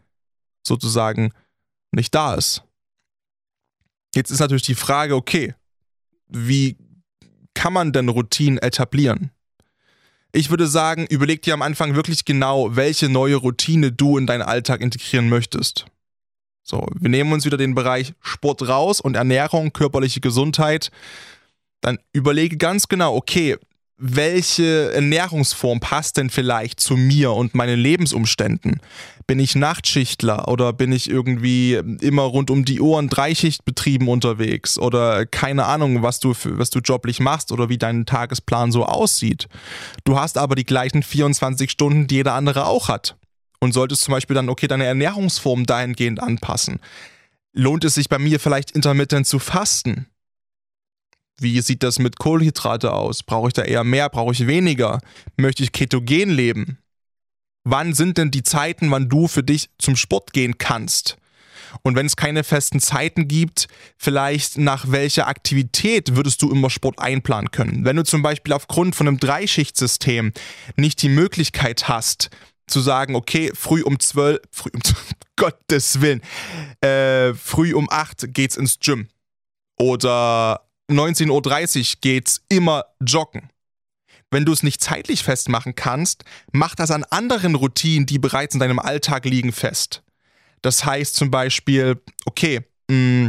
[0.67, 1.33] sozusagen
[1.93, 2.63] nicht da ist.
[4.15, 5.55] Jetzt ist natürlich die Frage, okay,
[6.29, 6.77] wie
[7.55, 9.31] kann man denn Routinen etablieren?
[10.33, 14.43] Ich würde sagen, überleg dir am Anfang wirklich genau, welche neue Routine du in deinen
[14.43, 15.87] Alltag integrieren möchtest.
[16.63, 20.91] So, wir nehmen uns wieder den Bereich Sport raus und Ernährung, körperliche Gesundheit.
[21.81, 23.57] Dann überlege ganz genau, okay,
[23.99, 28.81] welche Ernährungsform passt denn vielleicht zu mir und meinen Lebensumständen?
[29.27, 35.25] Bin ich Nachtschichtler oder bin ich irgendwie immer rund um die Ohren Dreischichtbetrieben unterwegs oder
[35.25, 39.49] keine Ahnung, was du, was du joblich machst oder wie dein Tagesplan so aussieht?
[40.05, 43.17] Du hast aber die gleichen 24 Stunden, die jeder andere auch hat
[43.61, 46.81] und solltest zum Beispiel dann, okay, deine Ernährungsform dahingehend anpassen.
[47.53, 50.07] Lohnt es sich bei mir vielleicht intermittent zu fasten?
[51.41, 53.23] Wie sieht das mit Kohlenhydrate aus?
[53.23, 54.09] Brauche ich da eher mehr?
[54.09, 55.01] Brauche ich weniger?
[55.37, 56.79] Möchte ich ketogen leben?
[57.65, 61.19] Wann sind denn die Zeiten, wann du für dich zum Sport gehen kannst?
[61.83, 63.69] Und wenn es keine festen Zeiten gibt,
[63.99, 67.85] vielleicht nach welcher Aktivität würdest du immer Sport einplanen können?
[67.85, 70.33] Wenn du zum Beispiel aufgrund von einem Dreischichtsystem
[70.77, 72.31] nicht die Möglichkeit hast,
[72.67, 74.81] zu sagen, okay, früh um zwölf, früh um
[75.37, 76.23] Gottes Willen,
[76.81, 79.09] äh, früh um acht geht's ins Gym.
[79.79, 83.51] Oder 19.30 Uhr geht's immer joggen.
[84.31, 88.61] Wenn du es nicht zeitlich festmachen kannst, mach das an anderen Routinen, die bereits in
[88.61, 90.03] deinem Alltag liegen, fest.
[90.63, 93.29] Das heißt zum Beispiel, okay, mm,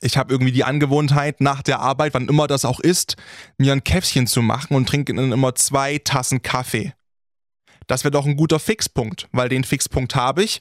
[0.00, 3.16] ich habe irgendwie die Angewohnheit, nach der Arbeit, wann immer das auch ist,
[3.58, 6.92] mir ein Käffchen zu machen und trinke dann immer zwei Tassen Kaffee.
[7.86, 10.60] Das wäre doch ein guter Fixpunkt, weil den Fixpunkt habe ich.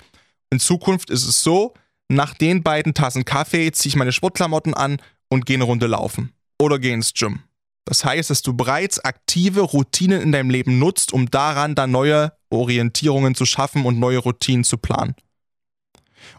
[0.49, 1.73] In Zukunft ist es so,
[2.07, 4.97] nach den beiden Tassen Kaffee ziehe ich meine Sportklamotten an
[5.35, 7.41] und gehe eine Runde laufen oder gehe ins Gym.
[7.83, 12.31] Das heißt, dass du bereits aktive Routinen in deinem Leben nutzt, um daran dann neue
[12.49, 15.13] Orientierungen zu schaffen und neue Routinen zu planen.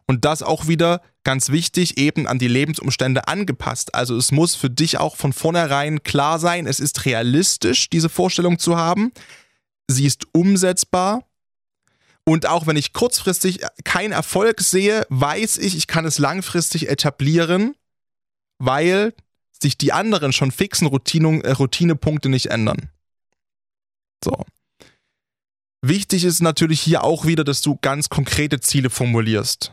[0.06, 3.94] Und das auch wieder ganz wichtig, eben an die Lebensumstände angepasst.
[3.94, 8.58] Also es muss für dich auch von vornherein klar sein, es ist realistisch, diese Vorstellung
[8.58, 9.12] zu haben.
[9.88, 11.22] Sie ist umsetzbar.
[12.24, 17.74] Und auch wenn ich kurzfristig keinen Erfolg sehe, weiß ich, ich kann es langfristig etablieren
[18.58, 19.14] weil
[19.62, 22.90] sich die anderen schon fixen äh, Routinepunkte nicht ändern.
[24.22, 24.44] So.
[25.82, 29.72] Wichtig ist natürlich hier auch wieder, dass du ganz konkrete Ziele formulierst.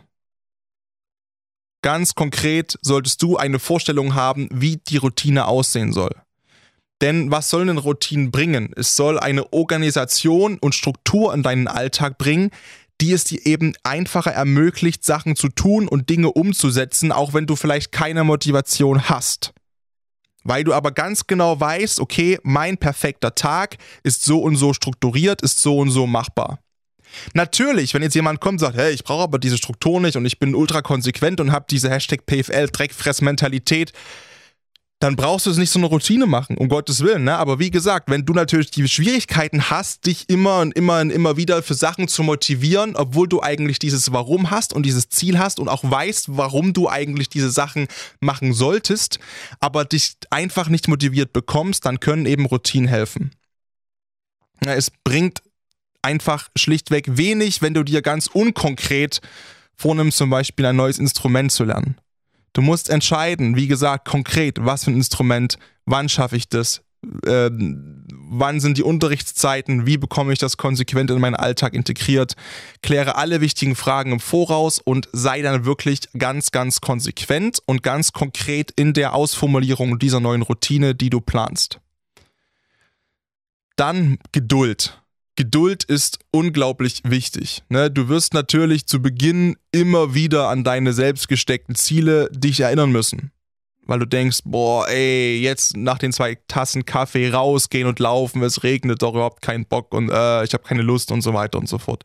[1.81, 6.15] Ganz konkret solltest du eine Vorstellung haben, wie die Routine aussehen soll.
[7.01, 8.71] Denn was soll eine Routine bringen?
[8.77, 12.51] Es soll eine Organisation und Struktur in deinen Alltag bringen,
[13.01, 17.55] die es dir eben einfacher ermöglicht, Sachen zu tun und Dinge umzusetzen, auch wenn du
[17.55, 19.53] vielleicht keine Motivation hast.
[20.43, 25.41] Weil du aber ganz genau weißt, okay, mein perfekter Tag ist so und so strukturiert,
[25.41, 26.59] ist so und so machbar.
[27.33, 30.25] Natürlich, wenn jetzt jemand kommt und sagt, hey, ich brauche aber diese Struktur nicht und
[30.25, 33.93] ich bin ultra konsequent und habe diese Hashtag PFL Dreckfress-Mentalität,
[35.03, 37.25] dann brauchst du es nicht so eine Routine machen, um Gottes Willen.
[37.25, 37.35] Ne?
[37.35, 41.35] Aber wie gesagt, wenn du natürlich die Schwierigkeiten hast, dich immer und immer und immer
[41.35, 45.59] wieder für Sachen zu motivieren, obwohl du eigentlich dieses Warum hast und dieses Ziel hast
[45.59, 47.87] und auch weißt, warum du eigentlich diese Sachen
[48.21, 49.19] machen solltest,
[49.59, 53.31] aber dich einfach nicht motiviert bekommst, dann können eben Routinen helfen.
[54.63, 55.41] Ja, es bringt
[56.01, 59.19] einfach schlichtweg wenig, wenn du dir ganz unkonkret
[59.75, 61.97] vornimmst, zum Beispiel ein neues Instrument zu lernen.
[62.53, 66.83] Du musst entscheiden, wie gesagt, konkret, was für ein Instrument, wann schaffe ich das,
[67.25, 72.35] äh, wann sind die Unterrichtszeiten, wie bekomme ich das konsequent in meinen Alltag integriert,
[72.81, 78.13] kläre alle wichtigen Fragen im Voraus und sei dann wirklich ganz, ganz konsequent und ganz
[78.13, 81.79] konkret in der Ausformulierung dieser neuen Routine, die du planst.
[83.75, 85.02] Dann Geduld.
[85.35, 87.63] Geduld ist unglaublich wichtig.
[87.69, 87.89] Ne?
[87.89, 93.31] Du wirst natürlich zu Beginn immer wieder an deine selbst gesteckten Ziele dich erinnern müssen.
[93.85, 98.63] Weil du denkst, boah, ey, jetzt nach den zwei Tassen Kaffee rausgehen und laufen, es
[98.63, 101.67] regnet doch überhaupt keinen Bock und äh, ich habe keine Lust und so weiter und
[101.67, 102.03] so fort.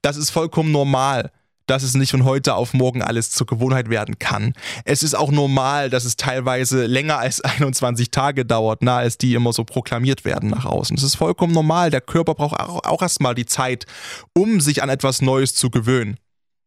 [0.00, 1.30] Das ist vollkommen normal
[1.66, 4.54] dass es nicht von heute auf morgen alles zur Gewohnheit werden kann.
[4.84, 9.34] Es ist auch normal, dass es teilweise länger als 21 Tage dauert, na, als die
[9.34, 10.96] immer so proklamiert werden nach außen.
[10.96, 11.90] Es ist vollkommen normal.
[11.90, 13.86] Der Körper braucht auch, auch erstmal die Zeit,
[14.34, 16.16] um sich an etwas Neues zu gewöhnen.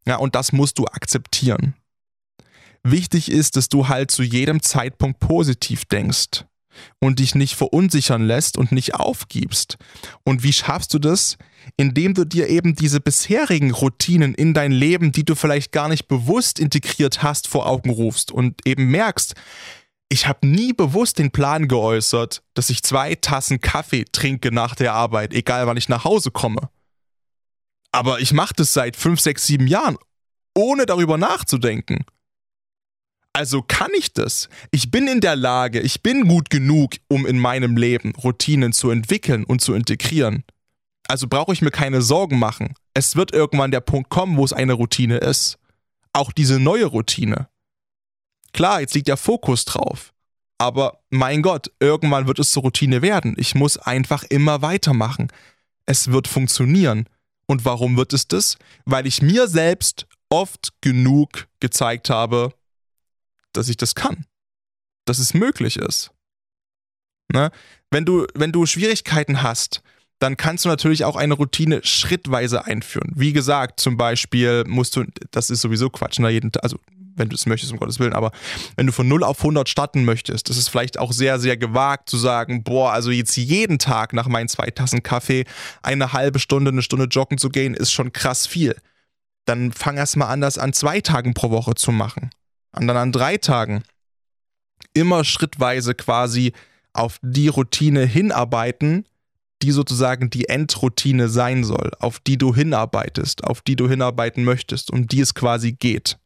[0.07, 1.75] Ja, und das musst du akzeptieren.
[2.83, 6.45] Wichtig ist, dass du halt zu jedem Zeitpunkt positiv denkst
[6.99, 9.77] und dich nicht verunsichern lässt und nicht aufgibst.
[10.23, 11.37] Und wie schaffst du das?
[11.77, 16.07] Indem du dir eben diese bisherigen Routinen in dein Leben, die du vielleicht gar nicht
[16.07, 19.35] bewusst integriert hast, vor Augen rufst und eben merkst,
[20.09, 24.93] ich habe nie bewusst den Plan geäußert, dass ich zwei Tassen Kaffee trinke nach der
[24.93, 26.69] Arbeit, egal wann ich nach Hause komme.
[27.91, 29.97] Aber ich mache das seit fünf, sechs, sieben Jahren,
[30.53, 32.05] ohne darüber nachzudenken.
[33.33, 34.47] Also kann ich das.
[34.71, 38.91] Ich bin in der Lage, ich bin gut genug, um in meinem Leben Routinen zu
[38.91, 40.45] entwickeln und zu integrieren.
[41.07, 42.73] Also brauche ich mir keine Sorgen machen.
[42.93, 45.57] Es wird irgendwann der Punkt kommen, wo es eine Routine ist.
[46.13, 47.47] Auch diese neue Routine.
[48.53, 50.13] Klar, jetzt liegt der Fokus drauf.
[50.57, 53.35] Aber mein Gott, irgendwann wird es zur Routine werden.
[53.37, 55.27] Ich muss einfach immer weitermachen.
[55.85, 57.07] Es wird funktionieren.
[57.47, 58.57] Und warum wird es das?
[58.85, 62.53] Weil ich mir selbst oft genug gezeigt habe,
[63.53, 64.25] dass ich das kann.
[65.05, 66.11] Dass es möglich ist.
[67.31, 67.51] Ne?
[67.91, 69.81] Wenn, du, wenn du Schwierigkeiten hast,
[70.19, 73.11] dann kannst du natürlich auch eine Routine schrittweise einführen.
[73.15, 76.77] Wie gesagt, zum Beispiel musst du, das ist sowieso Quatsch, ne, jeden, also
[77.15, 78.31] wenn du es möchtest, um Gottes Willen, aber
[78.75, 82.17] wenn du von 0 auf 100 starten möchtest, ist vielleicht auch sehr, sehr gewagt zu
[82.17, 85.45] sagen, boah, also jetzt jeden Tag nach meinen zwei Tassen Kaffee
[85.81, 88.75] eine halbe Stunde, eine Stunde joggen zu gehen, ist schon krass viel.
[89.45, 92.31] Dann fang erst mal an, das an zwei Tagen pro Woche zu machen
[92.73, 93.83] und dann an drei Tagen
[94.93, 96.53] immer schrittweise quasi
[96.93, 99.05] auf die Routine hinarbeiten,
[99.61, 104.91] die sozusagen die Endroutine sein soll, auf die du hinarbeitest, auf die du hinarbeiten möchtest,
[104.91, 106.17] um die es quasi geht.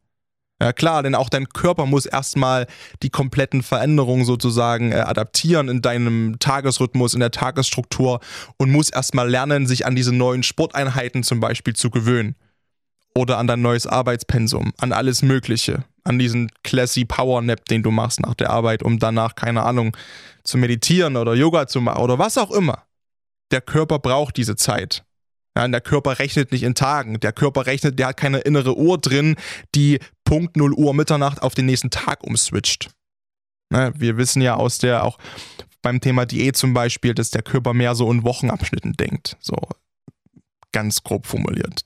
[0.62, 2.66] Ja klar, denn auch dein Körper muss erstmal
[3.02, 8.20] die kompletten Veränderungen sozusagen äh, adaptieren in deinem Tagesrhythmus, in der Tagesstruktur
[8.58, 12.36] und muss erstmal lernen, sich an diese neuen Sporteinheiten zum Beispiel zu gewöhnen
[13.14, 17.90] oder an dein neues Arbeitspensum, an alles Mögliche, an diesen classy Power Nap, den du
[17.90, 19.96] machst nach der Arbeit, um danach, keine Ahnung,
[20.44, 22.84] zu meditieren oder Yoga zu machen oder was auch immer.
[23.50, 25.04] Der Körper braucht diese Zeit.
[25.56, 27.18] Ja, der Körper rechnet nicht in Tagen.
[27.20, 29.36] Der Körper rechnet, der hat keine innere Uhr drin,
[29.74, 32.90] die Punkt 0 Uhr Mitternacht auf den nächsten Tag umswitcht.
[33.70, 35.18] Ne, wir wissen ja aus der, auch
[35.82, 39.36] beim Thema Diät zum Beispiel, dass der Körper mehr so in Wochenabschnitten denkt.
[39.40, 39.56] So
[40.72, 41.82] ganz grob formuliert.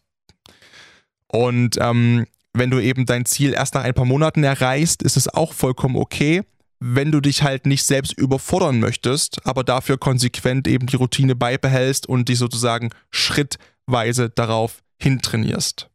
[1.29, 5.29] Und ähm, wenn du eben dein Ziel erst nach ein paar Monaten erreichst, ist es
[5.29, 6.43] auch vollkommen okay,
[6.87, 12.07] wenn du dich halt nicht selbst überfordern möchtest, aber dafür konsequent eben die Routine beibehältst
[12.07, 15.89] und dich sozusagen schrittweise darauf hintrainierst.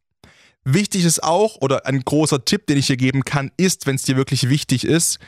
[0.64, 4.02] Wichtig ist auch, oder ein großer Tipp, den ich dir geben kann, ist, wenn es
[4.02, 5.20] dir wirklich wichtig ist,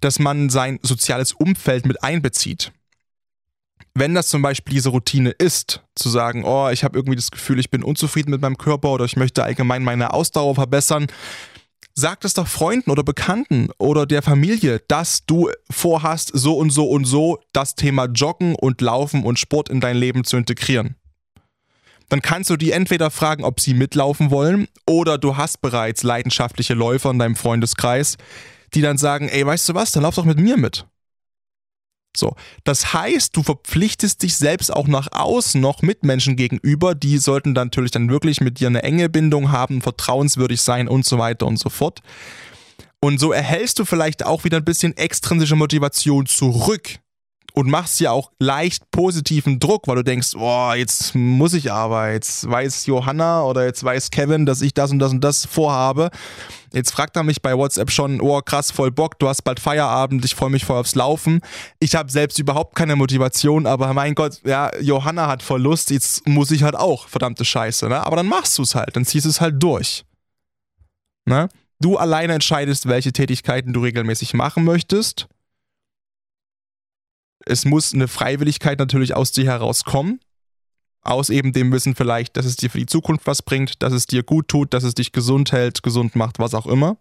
[0.00, 2.72] dass man sein soziales Umfeld mit einbezieht
[3.94, 7.58] wenn das zum Beispiel diese Routine ist, zu sagen, oh, ich habe irgendwie das Gefühl,
[7.58, 11.08] ich bin unzufrieden mit meinem Körper oder ich möchte allgemein meine Ausdauer verbessern,
[11.94, 16.88] sag es doch Freunden oder Bekannten oder der Familie, dass du vorhast, so und so
[16.88, 20.96] und so das Thema Joggen und Laufen und Sport in dein Leben zu integrieren.
[22.08, 26.74] Dann kannst du die entweder fragen, ob sie mitlaufen wollen, oder du hast bereits leidenschaftliche
[26.74, 28.16] Läufer in deinem Freundeskreis,
[28.74, 30.86] die dann sagen, ey, weißt du was, dann lauf doch mit mir mit.
[32.16, 37.54] So, das heißt, du verpflichtest dich selbst auch nach außen noch Mitmenschen gegenüber, die sollten
[37.54, 41.46] dann natürlich dann wirklich mit dir eine enge Bindung haben, vertrauenswürdig sein und so weiter
[41.46, 42.00] und so fort.
[43.00, 46.98] Und so erhältst du vielleicht auch wieder ein bisschen extrinsische Motivation zurück
[47.52, 52.12] und machst ja auch leicht positiven Druck, weil du denkst, oh, jetzt muss ich aber,
[52.12, 56.10] jetzt weiß Johanna oder jetzt weiß Kevin, dass ich das und das und das vorhabe.
[56.72, 60.24] Jetzt fragt er mich bei WhatsApp schon, oh krass, voll Bock, du hast bald Feierabend,
[60.24, 61.40] ich freue mich voll aufs Laufen.
[61.80, 66.26] Ich habe selbst überhaupt keine Motivation, aber mein Gott, ja, Johanna hat voll Lust, jetzt
[66.28, 68.06] muss ich halt auch, verdammte Scheiße, ne?
[68.06, 70.04] Aber dann machst du es halt, dann ziehst du es halt durch.
[71.24, 71.48] Ne?
[71.80, 75.28] Du alleine entscheidest, welche Tätigkeiten du regelmäßig machen möchtest
[77.46, 80.20] es muss eine Freiwilligkeit natürlich aus dir herauskommen.
[81.02, 84.06] Aus eben dem Wissen vielleicht, dass es dir für die Zukunft was bringt, dass es
[84.06, 86.98] dir gut tut, dass es dich gesund hält, gesund macht, was auch immer.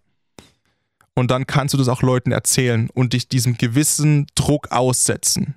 [1.15, 5.55] Und dann kannst du das auch Leuten erzählen und dich diesem gewissen Druck aussetzen.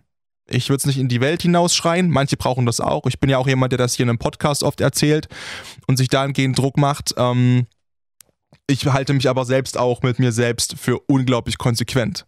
[0.49, 3.07] Ich würde es nicht in die Welt hinausschreien, manche brauchen das auch.
[3.07, 5.29] Ich bin ja auch jemand, der das hier in einem Podcast oft erzählt
[5.87, 7.15] und sich dahingehend Druck macht.
[7.17, 7.67] Ähm,
[8.67, 12.27] ich halte mich aber selbst auch mit mir selbst für unglaublich konsequent.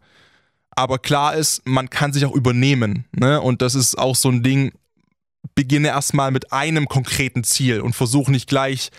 [0.76, 3.04] Aber klar ist, man kann sich auch übernehmen.
[3.12, 3.40] Ne?
[3.40, 4.72] Und das ist auch so ein Ding,
[5.54, 8.90] beginne erstmal mit einem konkreten Ziel und versuche nicht gleich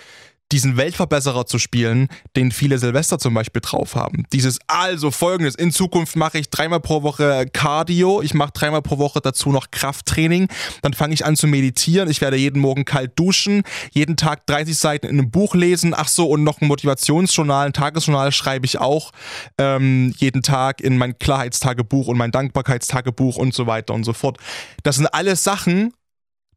[0.52, 4.26] diesen Weltverbesserer zu spielen, den viele Silvester zum Beispiel drauf haben.
[4.32, 9.00] Dieses also folgendes, in Zukunft mache ich dreimal pro Woche Cardio, ich mache dreimal pro
[9.00, 10.48] Woche dazu noch Krafttraining,
[10.84, 14.78] dann fange ich an zu meditieren, ich werde jeden Morgen kalt duschen, jeden Tag 30
[14.78, 18.78] Seiten in einem Buch lesen, ach so, und noch ein Motivationsjournal, ein Tagesjournal schreibe ich
[18.78, 19.12] auch
[19.58, 24.38] ähm, jeden Tag in mein Klarheitstagebuch und mein Dankbarkeitstagebuch und so weiter und so fort.
[24.84, 25.94] Das sind alles Sachen,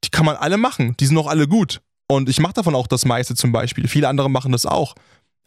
[0.04, 1.80] die kann man alle machen, die sind auch alle gut.
[2.10, 3.86] Und ich mache davon auch das meiste zum Beispiel.
[3.86, 4.94] Viele andere machen das auch.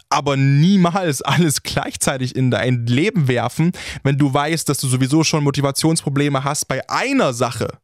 [0.09, 3.71] Aber niemals alles gleichzeitig in dein Leben werfen,
[4.03, 7.79] wenn du weißt, dass du sowieso schon Motivationsprobleme hast bei einer Sache.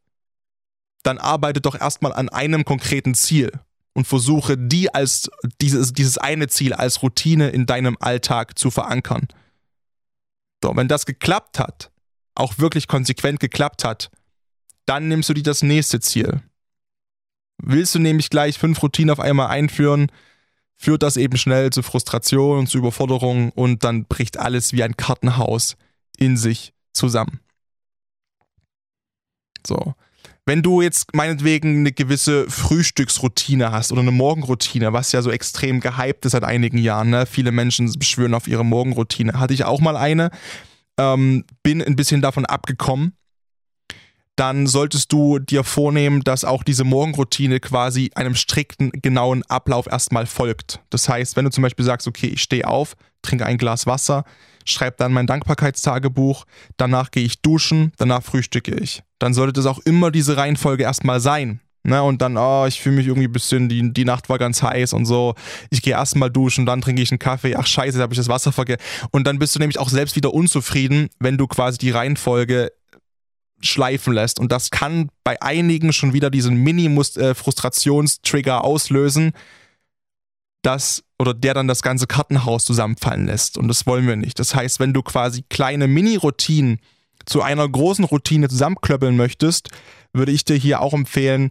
[1.03, 3.51] Dann arbeite doch erstmal an einem konkreten Ziel
[3.93, 5.29] und versuche die als
[5.61, 9.27] dieses, dieses eine Ziel als Routine in deinem Alltag zu verankern.
[10.63, 11.91] So, wenn das geklappt hat,
[12.35, 14.11] auch wirklich konsequent geklappt hat,
[14.85, 16.41] dann nimmst du dir das nächste Ziel.
[17.57, 20.11] Willst du nämlich gleich fünf Routinen auf einmal einführen,
[20.75, 24.95] führt das eben schnell zu Frustration und zu Überforderung und dann bricht alles wie ein
[24.95, 25.75] Kartenhaus
[26.17, 27.39] in sich zusammen.
[29.65, 29.95] So.
[30.45, 35.81] Wenn du jetzt meinetwegen eine gewisse Frühstücksroutine hast oder eine Morgenroutine, was ja so extrem
[35.81, 37.25] gehypt ist seit einigen Jahren, ne?
[37.25, 39.33] viele Menschen beschwören auf ihre Morgenroutine.
[39.33, 40.31] Hatte ich auch mal eine,
[40.97, 43.13] ähm, bin ein bisschen davon abgekommen,
[44.37, 50.27] dann solltest du dir vornehmen, dass auch diese Morgenroutine quasi einem strikten, genauen Ablauf erstmal
[50.27, 50.79] folgt.
[50.91, 54.23] Das heißt, wenn du zum Beispiel sagst, okay, ich stehe auf, trinke ein Glas Wasser,
[54.63, 56.45] schreibe dann mein Dankbarkeitstagebuch,
[56.77, 59.01] danach gehe ich duschen, danach frühstücke ich.
[59.17, 61.59] Dann sollte das auch immer diese Reihenfolge erstmal sein.
[61.83, 64.61] Ne, und dann, oh, ich fühle mich irgendwie ein bisschen, die, die Nacht war ganz
[64.61, 65.35] heiß und so.
[65.69, 67.55] Ich gehe erstmal duschen, dann trinke ich einen Kaffee.
[67.55, 68.81] Ach scheiße, da habe ich das Wasser vergessen.
[69.11, 72.73] Und dann bist du nämlich auch selbst wieder unzufrieden, wenn du quasi die Reihenfolge
[73.61, 74.39] schleifen lässt.
[74.39, 79.33] Und das kann bei einigen schon wieder diesen Mini-Frustrationstrigger äh, auslösen,
[80.61, 83.57] das oder der dann das ganze Kartenhaus zusammenfallen lässt.
[83.57, 84.39] Und das wollen wir nicht.
[84.39, 86.79] Das heißt, wenn du quasi kleine Mini-Routinen
[87.25, 89.69] zu einer großen Routine zusammenklöppeln möchtest,
[90.13, 91.49] würde ich dir hier auch empfehlen,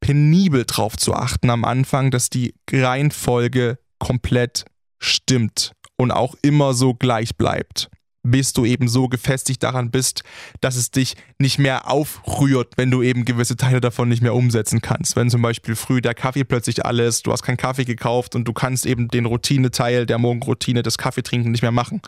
[0.00, 4.64] penibel drauf zu achten am Anfang, dass die Reihenfolge komplett
[4.98, 7.88] stimmt und auch immer so gleich bleibt
[8.24, 10.24] bis du eben so gefestigt daran bist,
[10.60, 14.80] dass es dich nicht mehr aufrührt, wenn du eben gewisse Teile davon nicht mehr umsetzen
[14.80, 15.14] kannst.
[15.14, 18.52] Wenn zum Beispiel früh der Kaffee plötzlich alles, du hast keinen Kaffee gekauft und du
[18.52, 22.00] kannst eben den Routineteil der Morgenroutine des Kaffeetrinken nicht mehr machen.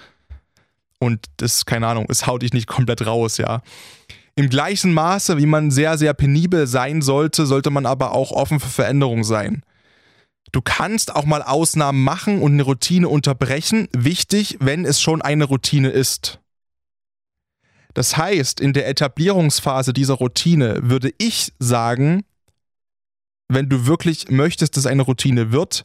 [0.98, 3.60] Und das, keine Ahnung, es haut dich nicht komplett raus, ja.
[4.34, 8.60] Im gleichen Maße, wie man sehr, sehr penibel sein sollte, sollte man aber auch offen
[8.60, 9.62] für Veränderung sein.
[10.56, 13.88] Du kannst auch mal Ausnahmen machen und eine Routine unterbrechen.
[13.94, 16.40] Wichtig, wenn es schon eine Routine ist.
[17.92, 22.24] Das heißt, in der Etablierungsphase dieser Routine würde ich sagen,
[23.48, 25.84] wenn du wirklich möchtest, dass eine Routine wird,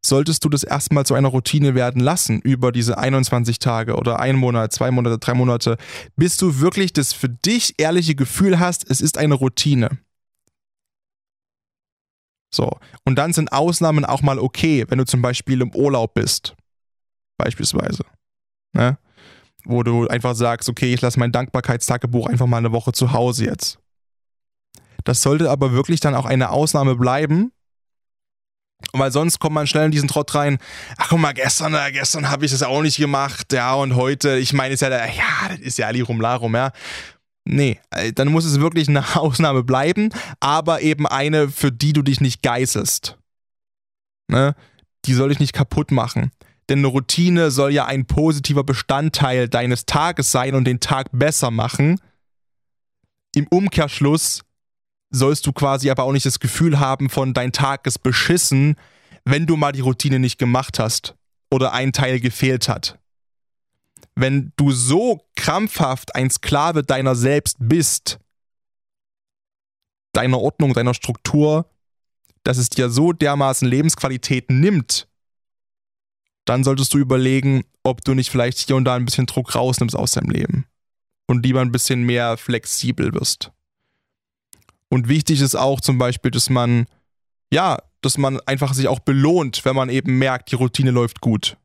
[0.00, 4.36] solltest du das erstmal zu einer Routine werden lassen über diese 21 Tage oder ein
[4.36, 5.76] Monat, zwei Monate, drei Monate,
[6.14, 9.98] bis du wirklich das für dich ehrliche Gefühl hast, es ist eine Routine.
[12.54, 12.78] So.
[13.04, 16.54] Und dann sind Ausnahmen auch mal okay, wenn du zum Beispiel im Urlaub bist.
[17.36, 18.04] Beispielsweise.
[18.72, 18.98] Ne?
[19.64, 23.46] Wo du einfach sagst, okay, ich lasse mein Dankbarkeitstagebuch einfach mal eine Woche zu Hause
[23.46, 23.78] jetzt.
[25.04, 27.52] Das sollte aber wirklich dann auch eine Ausnahme bleiben,
[28.92, 30.58] weil sonst kommt man schnell in diesen Trott rein.
[30.96, 34.36] Ach guck mal, gestern, äh, gestern habe ich das auch nicht gemacht, ja, und heute,
[34.38, 36.72] ich meine, ist ja, ja, das ist ja Ali Rumlarum, ja.
[37.46, 42.02] Nee, äh, dann muss es wirklich eine Ausnahme bleiben, aber eben eine, für die du
[42.02, 43.18] dich nicht geißelst.
[44.28, 44.54] Ne?
[45.04, 46.30] Die soll dich nicht kaputt machen.
[46.70, 51.50] Denn eine Routine soll ja ein positiver Bestandteil deines Tages sein und den Tag besser
[51.50, 52.00] machen.
[53.34, 54.40] Im Umkehrschluss
[55.10, 58.76] sollst du quasi aber auch nicht das Gefühl haben von dein Tag ist beschissen,
[59.26, 61.14] wenn du mal die Routine nicht gemacht hast
[61.50, 62.98] oder ein Teil gefehlt hat
[64.16, 68.18] wenn du so krampfhaft ein Sklave deiner selbst bist,
[70.12, 71.68] deiner Ordnung, deiner Struktur,
[72.44, 75.08] dass es dir so dermaßen Lebensqualität nimmt,
[76.44, 79.96] dann solltest du überlegen, ob du nicht vielleicht hier und da ein bisschen Druck rausnimmst
[79.96, 80.66] aus deinem Leben
[81.26, 83.50] und lieber ein bisschen mehr flexibel wirst.
[84.88, 86.86] Und wichtig ist auch zum Beispiel, dass man,
[87.52, 91.56] ja, dass man einfach sich auch belohnt, wenn man eben merkt, die Routine läuft gut.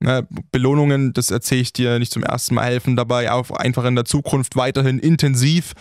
[0.00, 3.96] Ne, Belohnungen, das erzähle ich dir nicht zum ersten Mal, helfen dabei, auch einfach in
[3.96, 5.72] der Zukunft weiterhin intensiv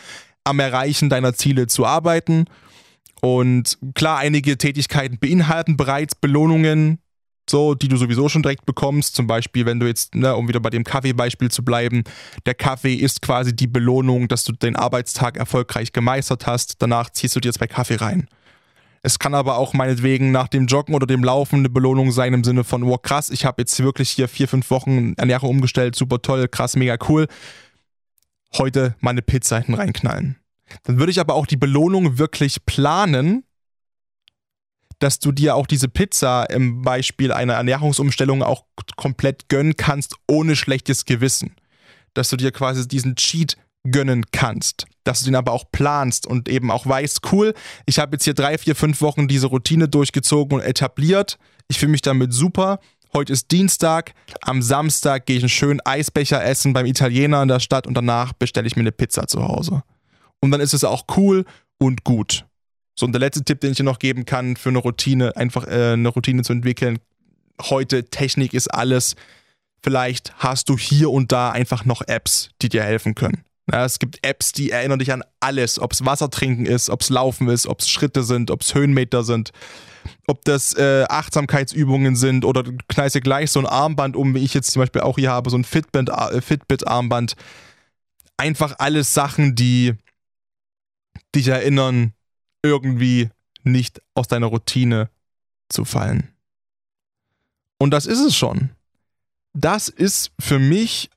[0.43, 2.45] am Erreichen deiner Ziele zu arbeiten.
[3.21, 6.99] Und klar, einige Tätigkeiten beinhalten bereits Belohnungen,
[7.49, 9.15] so, die du sowieso schon direkt bekommst.
[9.15, 12.03] Zum Beispiel, wenn du jetzt, ne, um wieder bei dem Kaffeebeispiel zu bleiben,
[12.45, 16.81] der Kaffee ist quasi die Belohnung, dass du den Arbeitstag erfolgreich gemeistert hast.
[16.81, 18.27] Danach ziehst du dir zwei Kaffee rein.
[19.03, 22.43] Es kann aber auch meinetwegen nach dem Joggen oder dem Laufen eine Belohnung sein im
[22.43, 26.21] Sinne von, wow, krass, ich habe jetzt wirklich hier vier, fünf Wochen Ernährung umgestellt, super
[26.21, 27.27] toll, krass, mega cool.
[28.57, 30.37] Heute mal eine Pizza hinten reinknallen.
[30.83, 33.43] Dann würde ich aber auch die Belohnung wirklich planen,
[34.99, 40.55] dass du dir auch diese Pizza im Beispiel einer Ernährungsumstellung auch komplett gönnen kannst, ohne
[40.55, 41.55] schlechtes Gewissen.
[42.13, 43.57] Dass du dir quasi diesen Cheat
[43.91, 44.85] gönnen kannst.
[45.03, 47.53] Dass du den aber auch planst und eben auch weißt, cool,
[47.85, 51.37] ich habe jetzt hier drei, vier, fünf Wochen diese Routine durchgezogen und etabliert.
[51.67, 52.79] Ich fühle mich damit super.
[53.13, 54.13] Heute ist Dienstag.
[54.41, 58.33] Am Samstag gehe ich einen schönen Eisbecher essen beim Italiener in der Stadt und danach
[58.33, 59.83] bestelle ich mir eine Pizza zu Hause.
[60.39, 61.45] Und dann ist es auch cool
[61.77, 62.45] und gut.
[62.95, 65.65] So, und der letzte Tipp, den ich dir noch geben kann für eine Routine, einfach
[65.67, 66.99] äh, eine Routine zu entwickeln.
[67.61, 69.15] Heute, Technik ist alles
[69.83, 73.43] Vielleicht hast du hier und da einfach noch Apps, die dir helfen können.
[73.69, 77.01] Ja, es gibt Apps, die erinnern dich an alles, ob es Wasser trinken ist, ob
[77.01, 79.51] es Laufen ist, ob es Schritte sind, ob es Höhenmeter sind,
[80.25, 84.43] ob das äh, Achtsamkeitsübungen sind oder du knallst dir gleich so ein Armband um, wie
[84.43, 87.35] ich jetzt zum Beispiel auch hier habe, so ein äh, Fitbit-Armband.
[88.37, 89.95] Einfach alles Sachen, die
[91.35, 92.13] dich erinnern,
[92.63, 93.29] irgendwie
[93.63, 95.09] nicht aus deiner Routine
[95.69, 96.29] zu fallen.
[97.79, 98.69] Und das ist es schon.
[99.53, 101.09] Das ist für mich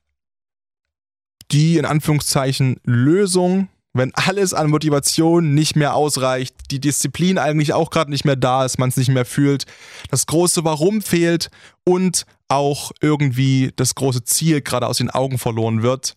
[1.51, 7.89] die in Anführungszeichen Lösung, wenn alles an Motivation nicht mehr ausreicht, die Disziplin eigentlich auch
[7.89, 9.65] gerade nicht mehr da ist, man es nicht mehr fühlt,
[10.09, 11.49] das große Warum fehlt
[11.83, 16.15] und auch irgendwie das große Ziel gerade aus den Augen verloren wird.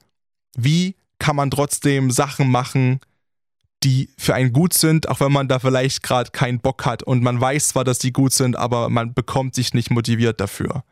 [0.56, 3.00] Wie kann man trotzdem Sachen machen,
[3.82, 7.22] die für einen gut sind, auch wenn man da vielleicht gerade keinen Bock hat und
[7.22, 10.84] man weiß zwar, dass die gut sind, aber man bekommt sich nicht motiviert dafür.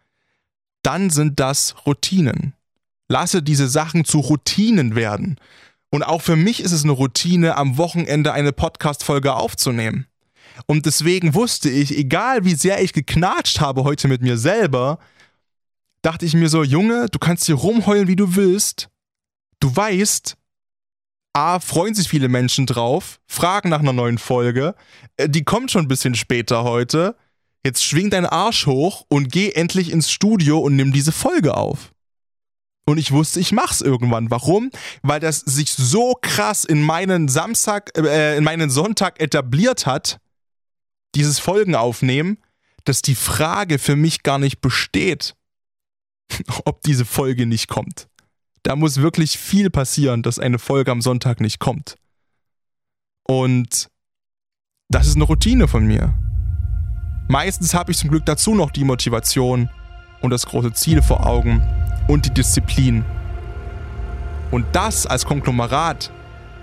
[0.82, 2.55] Dann sind das Routinen.
[3.12, 5.36] Lasse diese Sachen zu Routinen werden.
[5.90, 10.06] Und auch für mich ist es eine Routine, am Wochenende eine Podcast-Folge aufzunehmen.
[10.66, 14.98] Und deswegen wusste ich, egal wie sehr ich geknatscht habe heute mit mir selber,
[16.00, 18.88] dachte ich mir so, Junge, du kannst hier rumheulen, wie du willst.
[19.60, 20.36] Du weißt,
[21.34, 24.74] A, freuen sich viele Menschen drauf, fragen nach einer neuen Folge.
[25.18, 27.16] Äh, die kommt schon ein bisschen später heute.
[27.64, 31.91] Jetzt schwing deinen Arsch hoch und geh endlich ins Studio und nimm diese Folge auf.
[32.85, 34.30] Und ich wusste, ich mach's irgendwann.
[34.30, 34.70] Warum?
[35.03, 40.18] Weil das sich so krass in meinen Samstag, äh, in meinen Sonntag etabliert hat,
[41.14, 42.39] dieses Folgen aufnehmen,
[42.85, 45.37] dass die Frage für mich gar nicht besteht,
[46.64, 48.09] ob diese Folge nicht kommt.
[48.64, 51.97] Da muss wirklich viel passieren, dass eine Folge am Sonntag nicht kommt.
[53.24, 53.89] Und
[54.89, 56.14] das ist eine Routine von mir.
[57.28, 59.70] Meistens habe ich zum Glück dazu noch die Motivation
[60.22, 61.62] und das große Ziel vor Augen
[62.08, 63.04] und die Disziplin.
[64.50, 66.10] Und das als Konglomerat,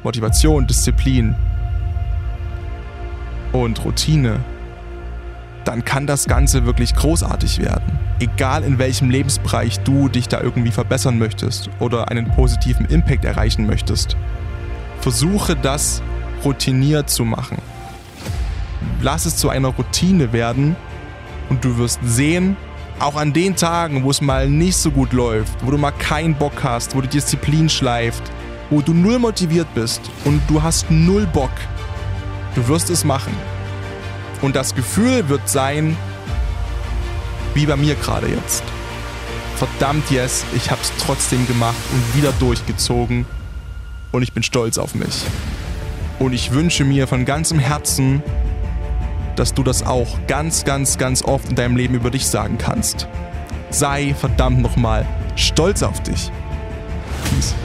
[0.03, 1.36] Motivation, Disziplin
[3.51, 4.39] und Routine,
[5.66, 7.99] dann kann das Ganze wirklich großartig werden.
[8.20, 13.66] Egal in welchem Lebensbereich du dich da irgendwie verbessern möchtest oder einen positiven Impact erreichen
[13.66, 14.18] möchtest.
[15.01, 16.01] Versuche das
[16.43, 17.57] routiniert zu machen.
[19.01, 20.76] Lass es zu einer Routine werden
[21.49, 22.57] und du wirst sehen,
[23.00, 26.36] auch an den Tagen, wo es mal nicht so gut läuft, wo du mal keinen
[26.36, 28.24] Bock hast, wo die Disziplin schleift,
[28.70, 31.52] wo du null motiviert bist und du hast null Bock,
[32.56, 33.34] du wirst es machen.
[34.41, 35.97] Und das Gefühl wird sein,
[37.54, 38.64] wie bei mir gerade jetzt.
[39.56, 43.26] Verdammt, yes, ich hab's trotzdem gemacht und wieder durchgezogen
[44.12, 45.26] und ich bin stolz auf mich.
[46.20, 48.22] Und ich wünsche mir von ganzem Herzen,
[49.40, 53.08] dass du das auch ganz, ganz, ganz oft in deinem Leben über dich sagen kannst.
[53.70, 56.30] Sei verdammt nochmal stolz auf dich.
[57.24, 57.56] Peace.